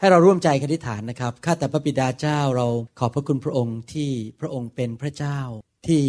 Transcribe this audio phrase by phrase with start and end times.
[0.00, 2.68] ให้เราร่วมใจกันอธิษฐานนะครับข้าแต่พระบิดาเจ้าเรา
[2.98, 5.38] ขอบพระคุณพระองค์ที่พระองค์เป็นพระเจ้า
[5.86, 6.02] ที่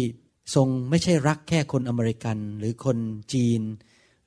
[0.54, 2.98] ทรงไม่ใช่รักแค่คนอเมริกัน หรือคน
[3.32, 3.60] จีน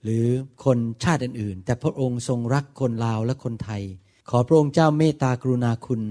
[0.04, 0.26] หรือ
[0.66, 3.84] คนชาติอื่น ๆ แต่พระองค์ทรงรักคนลาวและคนไทย
[4.30, 6.02] ขอพระองค์เจ้าเมตตากรุณาคุณ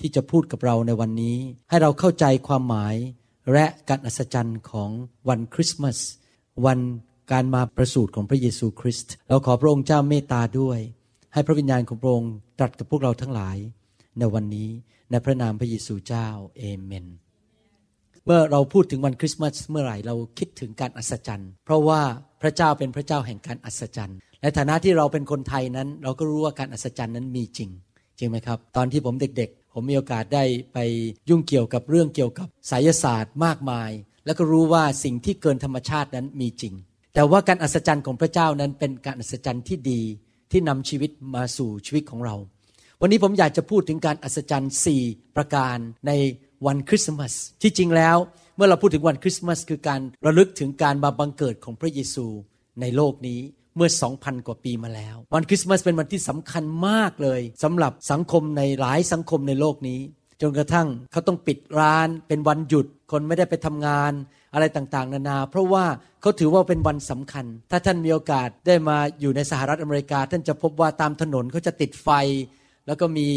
[0.00, 1.36] ที่จะพูดกับเราในวันนี้
[1.68, 2.94] ให้เราเข้าใจความหมาย
[3.52, 4.90] และการอัศจรรย์ของ
[5.28, 5.98] วันคริสต์มาส
[6.66, 6.78] วัน
[7.32, 10.80] การมาประสูติของพระเยซูคริสต์เราขอพระองค์เจ้าเมตตาด้วย
[11.32, 13.56] ให้พระวิญญาณของพระองค์ตรัสกับพวกเราทั้งหลาย
[14.18, 14.68] ในวันนี้
[15.10, 17.06] ในพระนามพระเยซูเจ้าเอเมน
[18.24, 22.00] เมื่อเราพูดถึงวันคริสต์มาสเมื่อไหร่เราคิดถึงการอัศจรรย์ เพราะว่า
[22.42, 27.70] พระเจ้าเป็นพระเจ้าแห่งการอัศจรรย์ในฐานะที่เราเป็นคนไทยนั้น เราก็รู้ว่าการอัศจรรย์นั้นมีจริง
[28.18, 30.78] จริงไหมครับ ตอนที่ผมเด็กๆ ผมมีโอกาสได้ไป
[31.28, 33.90] ยุ่งเกี่ยวกับเรื่องเกี่ยวกับไสยศาสตร์มากมาย
[34.26, 36.74] แล้วก็รู้ว่าสิ่งที่เกินธรรมชาตินั้นมีจริง
[37.14, 40.00] แต่ว่าการอัศจรรย์ของพระเจ้านั้นเป็นการอัศจรรย์ที่ดี
[40.52, 42.36] ที่นำชีวิตมาสู่ชีวิตของเรา
[43.00, 44.74] วันนี้ผมอยากจะพูดถึงการอัศจรรย์
[45.04, 46.12] 4 ประการใน
[46.66, 47.32] วันคริสต์มาส
[47.62, 48.16] ที่จริงแล้ว
[48.56, 52.26] เมื่อเราพูดถึงวันคริสต์มาสคือการระลึกถึงการมาบังเกิดของพระเยซู
[52.80, 53.40] ในโลกนี้
[53.76, 60.00] เมื่อ 2,000 กว่าปีมาแล้ว วันคริสต์มาสเป็นวันที่สำคัญมากเลยสำหรับสังคมในหลายสังคมในโลกนี้
[60.42, 64.12] จนกระทั่งเขาต้องปิดร้านเป็นวันหยุด คนไม่ได้ไปทำงาน
[64.54, 65.84] อะไรต่างๆ นานา เพราะว่า
[66.20, 72.10] เขาถือว่าเป็นวันสำคัญ ถ้าท่านมีโอกาสได้มาอยู่ในสหรัฐอเมริกา ท่านจะพบว่าตามถนนเขาจะติดไฟ
[72.86, 73.28] แล้วก็มี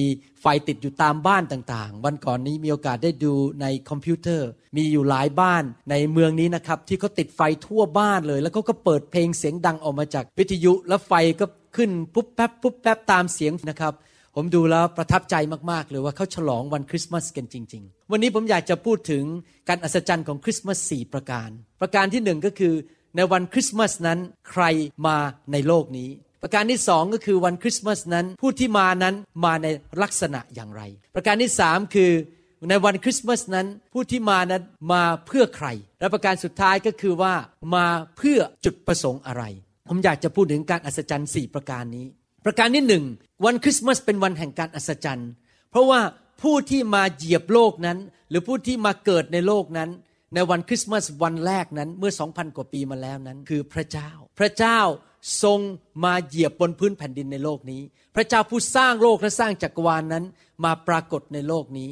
[0.41, 4.47] ไฟติดอยู่ตามบ้านต่างๆ วันก่อนนี้มีโอกาสได้ดูในคอมพิวเตอร์
[4.77, 13.93] มีอยู่หลายบ้านในเมืองนี้นะครับ ที่เขาติดไฟทั่วบ้านเลย แล้วเขาก็เปิดเพลงเสียงดังออกมาจากวิทยุแล้วไฟก็ขึ้นปุ๊บแป๊บปุ๊บแป๊บตามเสียงนะครับ
[14.35, 15.35] ผมดูแล้วประทับใจ
[15.71, 19.23] มากๆเลยว่าเขาฉลองวันคริสต์มาสกันจริง ๆ วันนี้ผมอยากจะพูดถึง
[19.69, 21.49] การอัศจรรย์ของคริสต์มาส 4 ประการ
[21.81, 22.73] ประการที่หนึ่งก็คือ
[23.15, 24.19] ในวันคริสต์มาสนั้น
[24.51, 24.63] ใคร
[25.07, 25.17] มา
[25.51, 26.09] ในโลกนี้
[26.43, 29.15] ประการที่สองก็คือวันคริสต์มาสนั้นผู้ที่มานั้น
[29.45, 29.67] มาใน
[30.01, 30.81] ลักษณะอย่างไร
[31.15, 32.11] ประการที่สามคือ
[32.69, 34.63] ในวันคริสต์มาสนั้นผู้ที่มานั้น
[34.93, 35.67] มาเพื่อใคร
[35.99, 37.33] และประการสุดท้ายก็คือว่า
[37.75, 37.85] มา
[38.17, 39.43] เพื่อจุดประสงค์อะไร
[39.89, 42.05] ผมอยากจะพูดถึงการอัศจรรย์ 4 ประการนี้
[42.45, 43.03] ประการที่หนึ่ง
[43.45, 45.31] วันคริสต์มาสเป็นวันแห่งการอัศจรรย์
[45.71, 46.01] เพราะว่า
[46.41, 47.97] ผู้ที่มาเหยียบโลกนั้น
[48.29, 49.89] หรือผู้ที่มาเกิดในโลกนั้น
[50.33, 54.09] ในวันคริสต์มาสวันแรกนั้นเมื่อ2,000กว่าปีมาแล้วนั้น คือพระเจ้า
[54.39, 54.79] พระเจ้า
[55.43, 55.59] ทรง
[56.03, 57.81] มาเหยียบบนพื้นแผ่นดินในโลกนี้
[58.15, 60.23] พระเจ้าผู้สร้างโลกและสร้างจักรวาลนนั้น
[60.65, 61.89] มาปรากฏในโลกนี้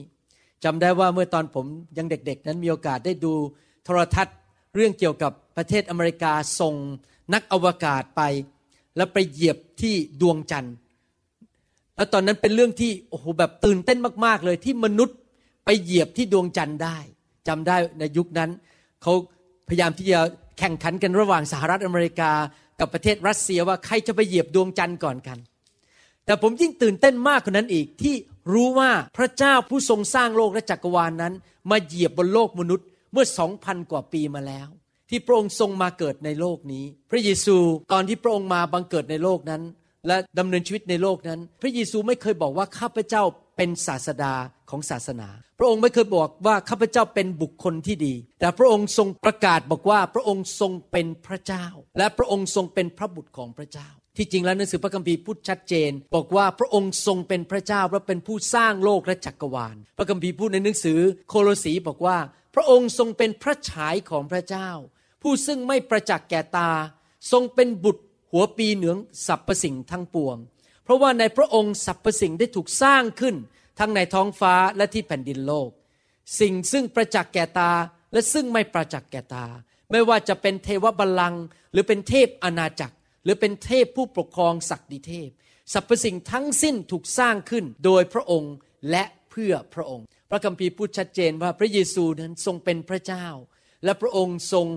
[0.63, 1.65] จำได้ว่าเมื่อตอนผม
[1.97, 3.33] ยังเด็กๆ นั้นมีโอกาสได้ดู
[3.83, 4.35] โทรทัศน์
[4.75, 6.75] เรื่องเกี่ยวกับประเทศอเมริกาส่ง
[7.33, 8.21] นักอวกาศไป
[8.99, 10.75] แล้วไปเหยียบที่ดวงจันทร์
[11.95, 15.17] แล้วตอนนั้นเป็นเรื่องที่โอ้โหแบบตื่นเต้นมากๆเลยที่มนุษย์
[15.65, 16.97] ไปเหยียบที่ดวงจันทร์ได้
[17.47, 18.49] จำได้ในยุคนั้น
[19.01, 19.13] เขา
[19.67, 20.19] พยายามที่จะ
[20.59, 22.31] แข่งขันกันระหว่างสหรัฐอเมริกา
[22.79, 25.37] กับประเทศรัสเซียว่าใครจะไปเหยียบดวงจันทร์ก่อนกัน
[26.25, 28.15] แต่ผมยิ่งตื่นเต้นมากกว่านั้นอีกที่
[28.53, 31.33] รู้ว่าพระเจ้าผู้ทรงสร้างโลกและจักรวาลนนั้น
[31.69, 34.67] มาเหยียบบนโลกมนุษย์เมื่อสองพันกว่าปีมาแล้ว
[35.09, 37.57] ที่พระองค์ทรงมาเกิดในโลกนี้ พระเยซู
[37.93, 39.61] ตอนที่พระองค์มาบังเกิดในโลกนั้น
[40.07, 43.23] และดำเนินชีวิตในโลกนั้น พระเยซูไม่เคยบอกว่าข้าพเจ้า
[43.57, 44.33] เป็นศาสดา
[44.69, 51.65] ของศาสนา พระองค์ไม่เคยบอกว่าข้าพเจ้าเป็นบุคคลที่ดี แต่พระองค์ทรงประกาศบอกว่าพระองค์ทรงเป็นพระเจ้า
[51.97, 60.99] และพระองค์ทรงเป็นพระบุตรของพระเจ้า ที่จริงแล้วหนังสือพระคัมภีร์พูดชัดเจน บอกว่าพระองค์ทรงเป็นพระเจ้าและเป็นผู้สร้างโลกและจักรวาล พระคัมภีร์พูดในหนังสือ
[61.29, 62.17] โคโลสีบอกว่า
[62.55, 64.69] พระองค์ทรงเป็นพระฉายของพระเจ้า
[65.21, 66.69] ผู้ซึ่งไม่ประจักษ์แก่ตา
[67.31, 70.37] ทรงเป็นบุตรหัวปีเหนืองสรรพสิ่งทั้งปวง
[70.83, 73.35] เพราะว่าในพระองค์สรรพสิ่งได้ถูกสร้างขึ้น
[73.79, 75.69] ทั้งในท้องฟ้าและที่แผ่นดินโลก
[76.39, 77.71] สิ่งซึ่งประจักษ์แก่ตา
[78.13, 79.45] และซึ่งไม่ประจักษ์แก่ตา
[79.91, 85.29] ไม่ว่าจะเป็นเทวบัลลังก์หรือเป็นเทพอาณาจักร หรือเป็นเทพผู้ปกครองศักดิเทพ
[85.73, 88.53] สรรพสิ่งทั้งสิ้นถูกสร้างขึ้นโดยพระองค์
[88.91, 93.27] และเพื่อพระองค์ พระคัมภีร์พูดชัดเจนว่าพระเยซูนั้นทรงเป็นพระเจ้า
[93.83, 94.67] และพระองค์ทรง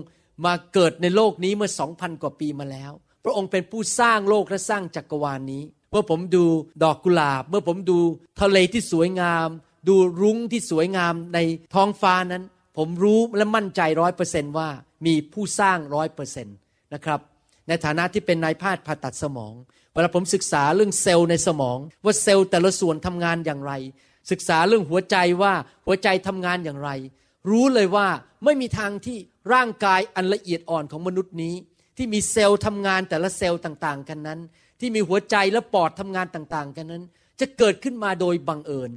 [0.45, 2.91] มาเกิดในโลกนี้เมื่อสองพันกว่าปีมาแล้ว
[3.23, 6.45] พระองค์เป็นผู้สร้างโลกและสร้างจักรวาลนนี้ เมื่อผมดู
[6.83, 7.99] ดอกกุหลาบ เมื่อผมดู
[8.41, 9.47] ทะเลที่สวยงาม
[9.87, 11.39] ดูรุ้งที่สวยงามใน
[11.75, 12.43] ท้องฟ้านั้น
[12.77, 14.69] ผมรู้และมั่นใจร้อยเปอร์เซนว่า
[15.05, 16.57] มีผู้สร้างร้อยเปอร์เซนต์
[16.93, 17.19] นะครับ
[17.67, 19.53] ในฐานะที่เป็นนายแพทย์ผ่าตัดสมอง
[19.93, 23.73] เวลาผมศึกษาเรื่องเซลล์ในสมอง ว่าเซลล์แต่ละส่วนทำงานอย่างไร
[24.31, 25.53] ศึกษาเรื่องหัวใจว่า
[25.85, 26.89] หัวใจทำงานอย่างไร
[27.49, 28.07] รู้เลยว่า
[28.43, 29.17] ไม่มีทางที่
[29.53, 31.55] ร่างกายอันละเอียดอ่อนของมนุษย์นี้
[31.97, 34.39] ที่มีเซลล์ทำงานแต่ละเซลล์ต่าง ๆ กันนั้น
[34.79, 37.03] ที่มีหัวใจและปอดทำงานต่าง ๆ กันนั้น
[37.39, 38.91] จะเกิดขึ้นมาโดยบังเอิญ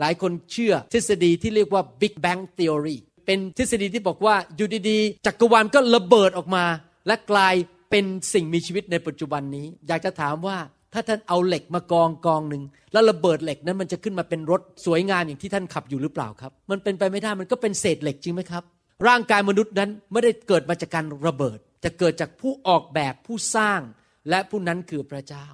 [0.00, 6.64] หลายคนเชื่อทฤษฎีที่เรียกว่า Big Bang Theory เป็นทฤษฎีที่บอกว่าอยู่ดีๆจักรวาลก็ระเบิดออกมา
[7.06, 7.54] และกลาย
[7.90, 10.58] เป็นสิ่งมีชีวิตในปัจจุบันนี้ อยากจะถามว่า
[10.92, 18.62] ถ้าท่านเอาเหล็กมากองกองหนึ่งแล้วระเบิดเหล็กนั้นมันจะขึ้นมาเป็นรถสวยงามอย่างที่ท่านขับอยู่หรือเปล่าครับ มันเป็นไปไม่ได้มันก็เป็นเศษเหล็กจริงไหมครับ
[19.08, 23.80] ร่างกายมนุษย์นั้นไม่ได้เกิดมาจากการระเบิด จะเกิดจากผู้ออกแบบผู้สร้าง
[24.30, 25.46] และผู้นั้นคือพระเจ้า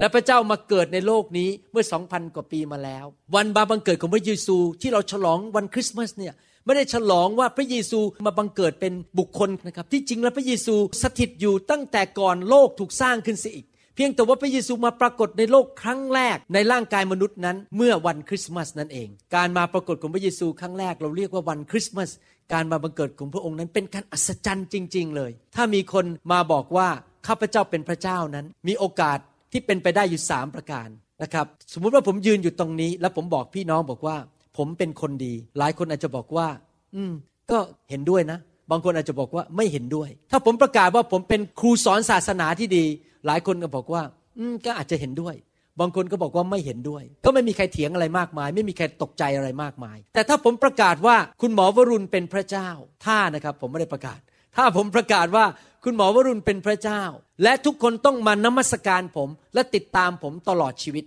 [0.00, 3.04] และพระเจ้ามาเกิดในโลกนี้เมื่อสองพันกว่าปีมาแล้ว
[3.34, 6.34] วันบาบังเกิดของพระเยซูที่เราฉลองวันคริสต์มาสเนี่ย
[6.64, 22.10] ไม่ได้ฉลองว่าพระเยซูมาบังเกิดเป็นบุคคลนะครับ ที่จริงแล้วพระเยซูสถิตอยู่ตั้งแต่ก่อนโลกถูกสร้างขึ้นเสียอีก เพียงแต่ว่าพระเยซูมาปรากฏในโลกครั้งแรกในร่างกายมนุษย์นั้น เมื่อวันคริสต์มาสนั่นเอง การมาปรากฏของพระเยซูครั้งแรกเราเรียกว่าวันคริสต์มาส
[22.52, 26.88] การมาบังเกิดของพระองค์นั้นเป็นการอัศจรรย์จริง ๆ เลย ถ้ามีคนมาบอกว่า
[27.26, 29.18] ข้าพเจ้าเป็นพระเจ้านั้น มีโอกาส
[29.52, 30.88] ที่เป็นไปได้อยู่สามประการ
[31.22, 34.16] นะครับสมมุติว่าผมยืนอยู่ตรงนี้ แล้วผมบอกพี่น้องบอกว่า
[34.56, 36.48] ผมเป็นคนดี หลายคนอาจจะบอกว่า
[36.94, 37.12] อืม
[37.50, 37.58] ก็
[37.90, 38.38] เห็นด้วยนะ
[38.70, 42.84] บางคนอาจจะบอกว่าไม่เห็นด้วย ถ้าผมประกาศว่าผมเป็นครูสอนศาสนาที่ดี
[43.26, 44.02] หลายคนก็บอกว่า
[44.38, 45.34] อืมก็อาจจะเห็นด้วย
[45.80, 52.68] บางคนก็บอกว่าไม่เห็นด้วย ก็ไม่มีใครเถียงอะไรมากมาย ไม่มีใครตกใจอะไรมากมาย แต่ถ้าผมประกาศว่าคุณหมอวรุณเป็นพระเจ้า
[53.06, 54.20] ถ้านะครับผมไม่ได้ประกาศ
[54.56, 55.44] ถ้าผมประกาศว่า
[55.84, 57.02] คุณหมอวรุณเป็นพระเจ้า
[57.42, 61.04] และทุกคนต้องมานมัสการผม และติดตามผมตลอดชีวิต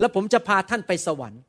[0.00, 1.40] และผมจะพาท่านไปสวรรค์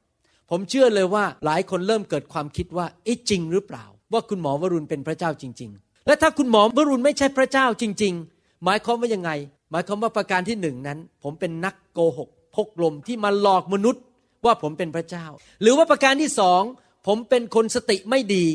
[0.49, 9.31] ผมเชื่อเลยว่าหลายคนเริ่มเกิดความคิดว่าเอ๊ะจริงหรือเปล่า ว่าคุณหมอวรุณเป็นพระเจ้าจริง ๆ และถ้าคุณหมอวรุณไม่ใช่พระเจ้าจริง ๆ หมายความว่ายังไง
[9.73, 14.03] มายความว่าประการที่หนึ่งนั้น ผมเป็นนักโกหกพกลมที่มาหลอกมนุษย์
[14.45, 15.25] ว่าผมเป็นพระเจ้า
[15.61, 16.61] หรือว่าประการที่สอง
[17.07, 18.45] ผมเป็นคนสติไม่ดี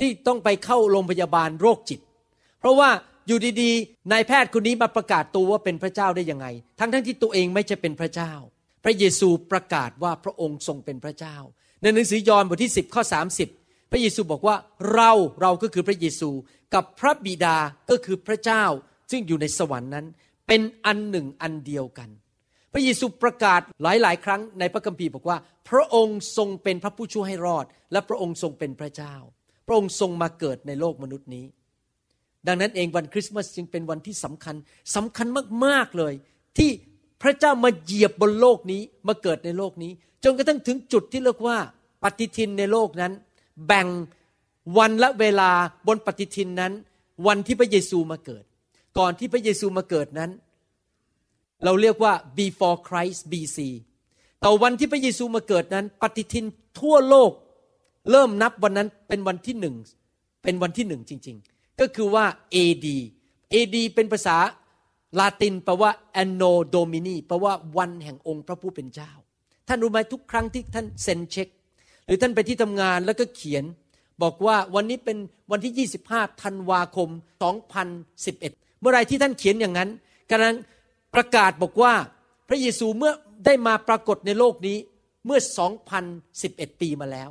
[0.00, 2.00] ที่ต้องไปเข้าโรงพยาบาลโรคจิต
[2.60, 2.90] เพราะว่า
[3.26, 6.46] อยู่ดีๆนายแพทย์คนนี้มาประกาศตัวว่าเป็นพระเจ้าได้ยังไง
[6.78, 8.32] ทั้งๆทที่ตัวเองไม่ใช่เป็นพระเจ้า
[8.84, 11.36] พระเยซูประกาศว่าพระองค์ทรงเป็นพระเจ้า
[11.82, 13.02] ในหนังสือยอห์นบทที่ 10ข้อ
[13.46, 14.56] 30 พระเยซูบอกว่า
[14.94, 16.30] เราเราก็คือพระเยซู
[16.74, 17.56] กับพระบิดา
[17.90, 18.64] ก็คือพระเจ้า
[19.10, 20.06] ซึ่งอยู่ในสวรรค์นั้น
[20.50, 22.08] เป็นอันหนึ่งอันเดียวกัน
[22.72, 25.38] พระเยซูประกาศหลาย ๆ ครั้งในพระคัมภีร์บอกว่า
[25.68, 29.14] พระองค์ทรงเป็นพระผู้ช่วยให้รอด และพระองค์ทรงเป็นพระเจ้า
[29.66, 31.46] พระองค์ทรงมาเกิดในโลกมนุษย์นี้
[32.46, 34.56] ดังนั้นเองวันคริสต์มาสจึงเป็นวันที่สำคัญ
[34.96, 35.26] สำคัญ
[35.64, 36.14] มาก ๆ เลย
[36.58, 36.70] ที่
[37.22, 39.92] พระเจ้ามาเหยียบบนโลกนี้มาเกิดในโลกนี้
[40.24, 41.58] จนกระทั่งถึงจุดที่เรียกว่า
[42.02, 43.12] ปฏิทินในโลกนั้น
[43.66, 43.88] แบ่ง
[44.78, 45.50] วันและเวลา
[45.86, 46.72] บนปฏิทินนั้น
[47.26, 48.44] วันที่พระเยซูมาเกิด
[48.98, 50.30] ก่อนที่พระเยซูมาเกิดนั้น
[51.64, 53.58] เราเรียกว่า before Christ BC
[54.40, 56.46] แต่วันที่พระเยซูมาเกิดนั้น ปฏิทิน
[56.80, 57.32] ทั่วโลก
[58.10, 59.74] เริ่มนับวันนั้นเป็นวันที่หนึ่ง
[60.42, 62.86] เป็นวันที่หนึ่งจริง ๆ ก็คือว่า AD
[63.52, 64.36] AD เป็นภาษา
[65.18, 65.90] ลาตินแปลว่า
[66.22, 69.10] anno domini แปลว่าวันแห่งองค์พระผู้เป็นเจ้า
[69.68, 71.48] ท่านรู้ไหมทุกครั้งที่ท่านเซ็นเช็ค
[72.06, 73.64] หรือท่านไปที่ทำงานแล้วก็เขียน
[74.22, 75.18] บอกว่าวันนี้เป็น
[75.50, 77.08] วันที่ 25ธันวาคม
[77.90, 79.90] 2011 เมื่อไรที่ท่านเขียนอย่างนั้น
[80.30, 80.54] กำลัง
[81.14, 81.94] ประกาศบอกว่า
[82.48, 83.12] พระเยซูเมื่อ
[83.46, 84.78] ได้มาปรากฏในโลกนี้
[85.26, 85.38] เมื่อ
[86.10, 87.30] 2011 ปีมาแล้ว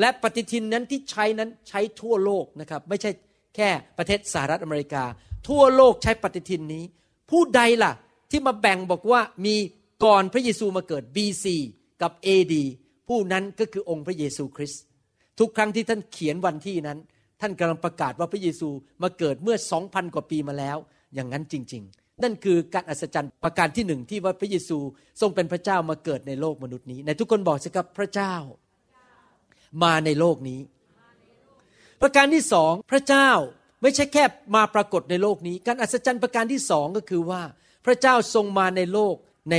[0.00, 3.10] และปฏิทินนั้นที่ใช้นั้นใช้ทั่วโลกนะครับ ไม่ใช่
[3.56, 5.04] แค่ประเทศสหรัฐอเมริกา
[5.48, 6.84] ทั่วโลกใช้ปฏิทินนี้
[7.30, 7.92] ผู้ใดล่ะ
[8.30, 9.56] ที่มาแบ่งบอกว่ามี
[10.04, 11.46] ก่อนพระเยซูมาเกิด BC
[12.02, 12.54] กับ AD
[13.08, 14.82] ผู้นั้นก็คือองค์พระเยซูคริสต์
[15.38, 16.98] ทุกครั้งที่ท่านเขียนวันที่นั้น
[17.40, 18.68] ท่านกำลังประกาศว่าพระเยซู
[19.02, 20.76] มาเกิดเมื่อสองพันกว่าปีมาแล้ว
[21.14, 24.78] อย่างนั้นจริง ๆ นั่นคือการอัศจรรย์ประการที่หนึ่งที่ว่าพระเยซู
[25.20, 28.34] ทรงเป็นพระเจ้ามาเกิดในโลกมนุษย์นี้ในทุกคนบอกสิครับพระเจ้า
[29.82, 30.60] มาในโลกนี้
[32.02, 33.30] ประการที่สองพระเจ้า
[33.82, 34.24] ไม่ใช่แค่
[34.56, 37.42] มาปรากฏในโลกนี้ การอัศจรรย์ประการที่สองก็คือว่า
[37.86, 39.14] พระเจ้าทรงมาในโลก
[39.50, 39.56] ใน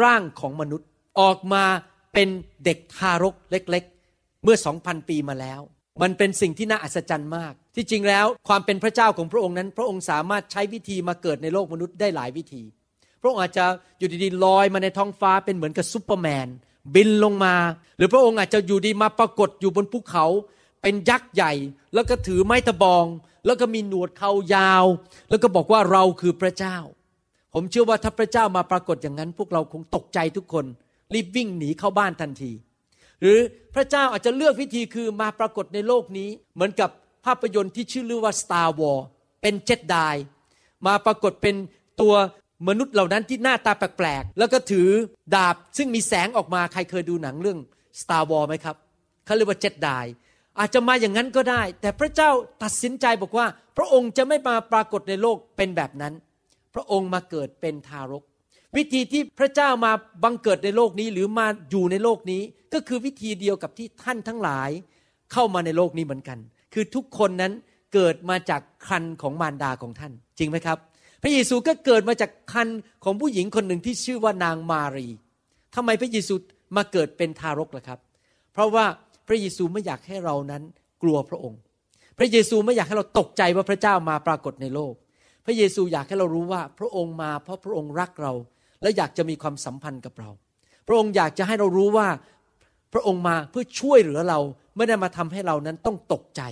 [0.00, 0.88] ร่างของมนุษย์
[1.20, 1.64] ออกมา
[2.12, 2.28] เป็น
[2.64, 5.60] เด็กทารกเล็ก ๆ เมื่อสองพันปีมาแล้ว
[6.02, 12.62] มันเป็นสิ่งที่น่าอัศจรรย์มาก ที่จริงแล้วความเป็นพระเจ้าของพระองค์นั้น พระองค์สามารถใช้วิธีมาเกิดในโลกมนุษย์ได้หลายวิธี
[13.20, 13.64] พระองค์อาจจะ
[13.98, 16.48] อยู่ดีๆลอยมาในท้องฟ้าเป็นเหมือนกับซูเปอร์แมน
[16.94, 17.54] บินลงมา
[17.96, 20.24] หรือพระองค์อาจจะอยู่ดีมาปรากฏอยู่บนภูเขา
[20.82, 21.52] เป็นยักษ์ใหญ่
[21.94, 23.06] แล้วก็ถือไม้ตะบอง
[23.46, 24.84] แล้วก็มีหนวดเขายาว
[25.30, 26.76] แล้วก็บอกว่าเราคือพระเจ้า
[27.54, 30.64] ผมเชื่อว่าถ้าพระเจ้ามาปรากฏอย่างนั้น พวกเราคงตกใจทุกคน
[31.14, 32.52] รีบวิ่งหนีเข้าบ้านทันที
[33.20, 33.38] หรือ
[33.74, 36.90] พระเจ้าอาจจะเลือกวิธีคือมาปรากฏในโลกนี้ เหมือนกับ
[37.26, 38.98] ภาพยนตร์ที่ชื่อเรื่องว่า Star War
[39.42, 39.96] เป็นเจ็ดได
[40.86, 41.54] มาปรากฏเป็น
[42.00, 42.14] ตัว
[42.68, 44.88] มนุษย์เหล่านั้นที่หน้าตาแปลกๆ แล้วก็ถือ
[45.34, 47.58] ดาบซึ่งมีแสงออกมาใครเคยดูหนังเรื่อง
[48.00, 48.76] Star War ไหมครับ
[49.24, 50.06] เขาเรียกว่าเจ็ดดาย
[50.58, 52.30] อาจจะมาอย่างนั้นก็ได้ แต่พระเจ้า
[52.62, 53.46] ตัดสินใจบอกว่า
[53.76, 56.14] พระองค์จะไม่มาปรากฏในโลกเป็นแบบนั้น
[56.74, 58.22] พระองค์มาเกิดเป็นทารก
[58.76, 59.92] วิธีที่พระเจ้ามา
[60.24, 62.42] บังเกิดในโลกนี้หรือมาอยู่ในโลกนี้
[62.74, 64.70] ก็คือวิธีเดียวกับที่ท่านทั้งหลาย
[65.32, 66.38] เข้ามาในโลกนี้เหมือนกัน
[66.74, 67.52] คือทุกคนนั้น
[67.94, 70.78] เกิดมาจากคันของมารดาของท่าน จริงไหมครับ
[71.22, 72.68] พระเยซูก็เกิดมาจากคัน
[73.04, 75.08] ของผู้หญิงคนหนึ่งที่ชื่อว่านางมารี
[75.74, 76.34] ทำไมพระเยซู
[76.76, 77.98] มาเกิดเป็นทารกล่ะครับ
[78.52, 78.84] เพราะว่า
[79.28, 80.62] พระเยซูไม่อยากให้เรานั้น
[81.02, 81.60] กลัวพระองค์
[82.18, 84.94] พระเยซูไม่อยากให้เราตกใจว่าพระเจ้ามาปรากฏในโลก
[85.44, 88.32] พระเยซูอยากให้เรารู้ว่าพระองค์มาเพราะพระองค์รักเรา
[88.82, 90.30] และอยากจะมีความสัมพันธ์กับเรา
[90.86, 92.08] พระองค์อยากจะให้เรารู้ว่า
[92.92, 94.38] พระองค์มาเพื่อช่วยเหลือเรา
[94.76, 96.42] ไม่ได้มาทำให้เรานั้นต้องตกใจ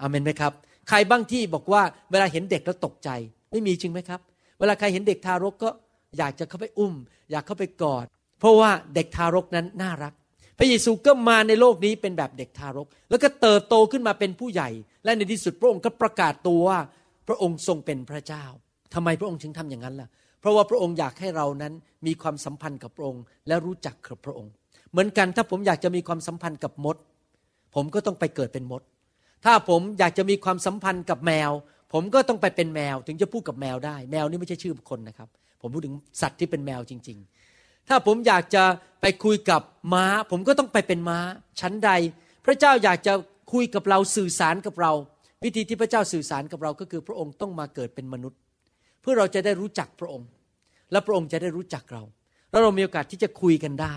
[0.00, 0.52] อามนไหมครับ
[0.88, 3.10] ใครบ้างที่บอกว่าเวลาเห็นเด็กแล้วตกใจ
[3.50, 4.20] ไม่มีจริงไหมครับ
[4.58, 5.70] เวลาใครเห็นเด็กทารกก็
[6.18, 6.94] อยากจะเข้าไปอุ้ม
[7.30, 8.06] อยากเข้าไปกอด
[8.40, 10.12] เพราะว่าเด็กทารกนั้นน่ารัก
[10.58, 14.68] พระเยซูก็มาในโลกนี้เป็นแบบเด็กทารก แล้วก็เติบโตขึ้นมาเป็นผู้ใหญ่
[15.04, 16.78] และในที่สุดพระองค์ก็ประกาศตัวว่า
[17.28, 18.44] พระองค์ทรงเป็นพระเจ้า
[18.94, 21.72] ทำไมพระองค์ถึงทำอย่างนั้นล่ะเราะว่าพระองค์อยากให้เรานั้น
[22.06, 24.52] มีความสัมพันธ์กับพระองค์ และรู้จักกับพระองค์
[24.90, 26.96] เหมือนกันถ้าผมอยากจะมีความสัมพันธ์กับมด
[27.74, 28.82] ผมก็ต้องไปเกิดเป็นมด
[29.44, 31.50] ถ้าผมอยากจะมีความสัมพันธ์กับแมว
[31.92, 35.28] ผมก็ต้องไปเป็นแมว ถึงจะพูดกับแมวได้ แมวนี่ไม่ใช่ชื่อคนนะครับ
[35.60, 37.18] ผมพูดถึงสัตว์ที่เป็นแมวจริง
[37.52, 38.64] ๆ ถ้าผมอยากจะ
[39.00, 39.62] ไปคุยกับ
[39.92, 41.18] ม้า ผมก็ต้องไปเป็นม้า
[41.60, 41.90] ชั้นใด
[42.44, 43.12] พระเจ้าอยากจะ
[43.52, 44.92] คุยกับเราสื่อสารกับเรา
[45.44, 48.38] วิธีที่พระเจ้าสื่อสารกับเราก็คือพระองค์ต้องมาเกิดเป็นมนุษย์
[49.00, 50.26] เพื่อเราจะได้รู้จักพระองค์
[50.92, 52.02] และพระองค์จะได้รู้จักเรา
[52.50, 53.96] แล้วเรามีโอกาสที่จะคุยกันได้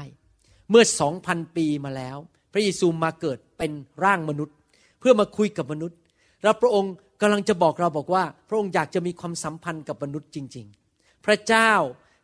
[0.70, 2.18] เมื่อสองพันปีมาแล้ว
[2.54, 3.72] พระเยซูมาเกิดเป็น
[4.04, 4.56] ร่างมนุษย์
[5.00, 5.98] เพื่อมาคุยกับมนุษย์
[6.44, 11.72] แล้วพระองค์กำลังจะบอกเราบอกว่า พระองค์อยากจะมีความสัมพันธ์กับมนุษย์จริง ๆ พระเจ้า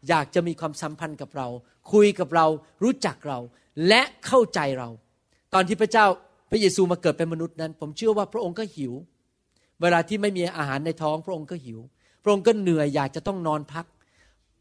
[0.10, 1.48] อยากจะมีความสัมพันธ์กับเรา
[1.94, 2.46] คุยกับเรา
[2.84, 3.40] รู้จักเรา
[3.88, 4.90] และเข้าใจเรา
[5.54, 6.06] ตอนที่พระเจ้า
[6.52, 8.94] พระเยซูมาเกิดเป็นมนุษย์นั้น ผมเชื่อว่าพระองค์ก็หิว
[9.82, 11.80] เวลาที่ไม่มีอาหารในท้อง พระองค์ก็หิว
[12.24, 13.86] พระองค์ก็เหนื่อยอยากจะต้องนอนพัก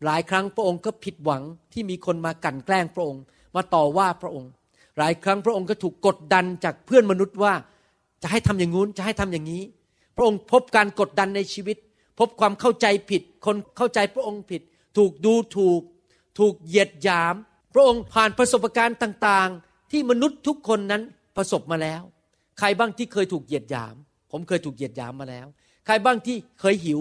[0.04, 3.22] หลายครั้งพระองค์ก็ผิดหวังที่มีคนมากั่นแกล้งพระองค์
[3.56, 4.50] มาต่อว่าพระองค์
[4.98, 7.52] หลายครั้งพระองค์ก็ถูกกดดันจากเพื่อนมนุษย์ว่า
[8.22, 9.62] จะให้ทำอย่างงู้นจะให้ทำอย่างนี้
[10.16, 11.76] พระองค์พบการกดดันในชีวิต
[12.18, 14.62] พบความเข้าใจผิด คนเข้าใจพระองค์ผิด
[14.96, 15.80] ถูกดูถูก
[16.38, 17.34] ถูกเหยียดหยาม
[17.74, 21.02] พระองค์ผ่านประสบการณ์ต่างๆ ที่มนุษย์ทุกคนนั้น
[21.36, 22.02] ประสบมาแล้ว
[22.58, 23.94] ใครบ้างที่เคยถูกเหยียดหยาม
[24.30, 25.46] ผมเคยถูกเหยียดหยามมาแล้ว
[25.86, 27.00] ใครบ้างที่เคยหิว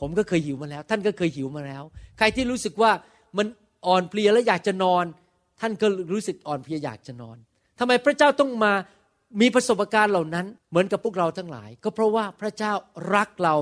[0.00, 1.82] ผมก็เคยหิวมาแล้ว ท่านก็เคยหิวมาแล้ว
[2.18, 2.90] ใครที่รู้สึกว่า
[3.38, 3.46] มัน
[3.86, 5.04] อ่อนเพลียและอยากจะนอน
[5.60, 7.36] ท่านก็รู้สึกอ่อนเพลียอยากจะนอน
[7.78, 8.72] ทำไมพระเจ้าต้องมา
[9.40, 12.72] มีประสบการณ์เหล่านั้น เหมือนกับพวกเราทั้งหลาย ก็เพราะว่าพระเจ้า
[13.14, 13.56] รักเรา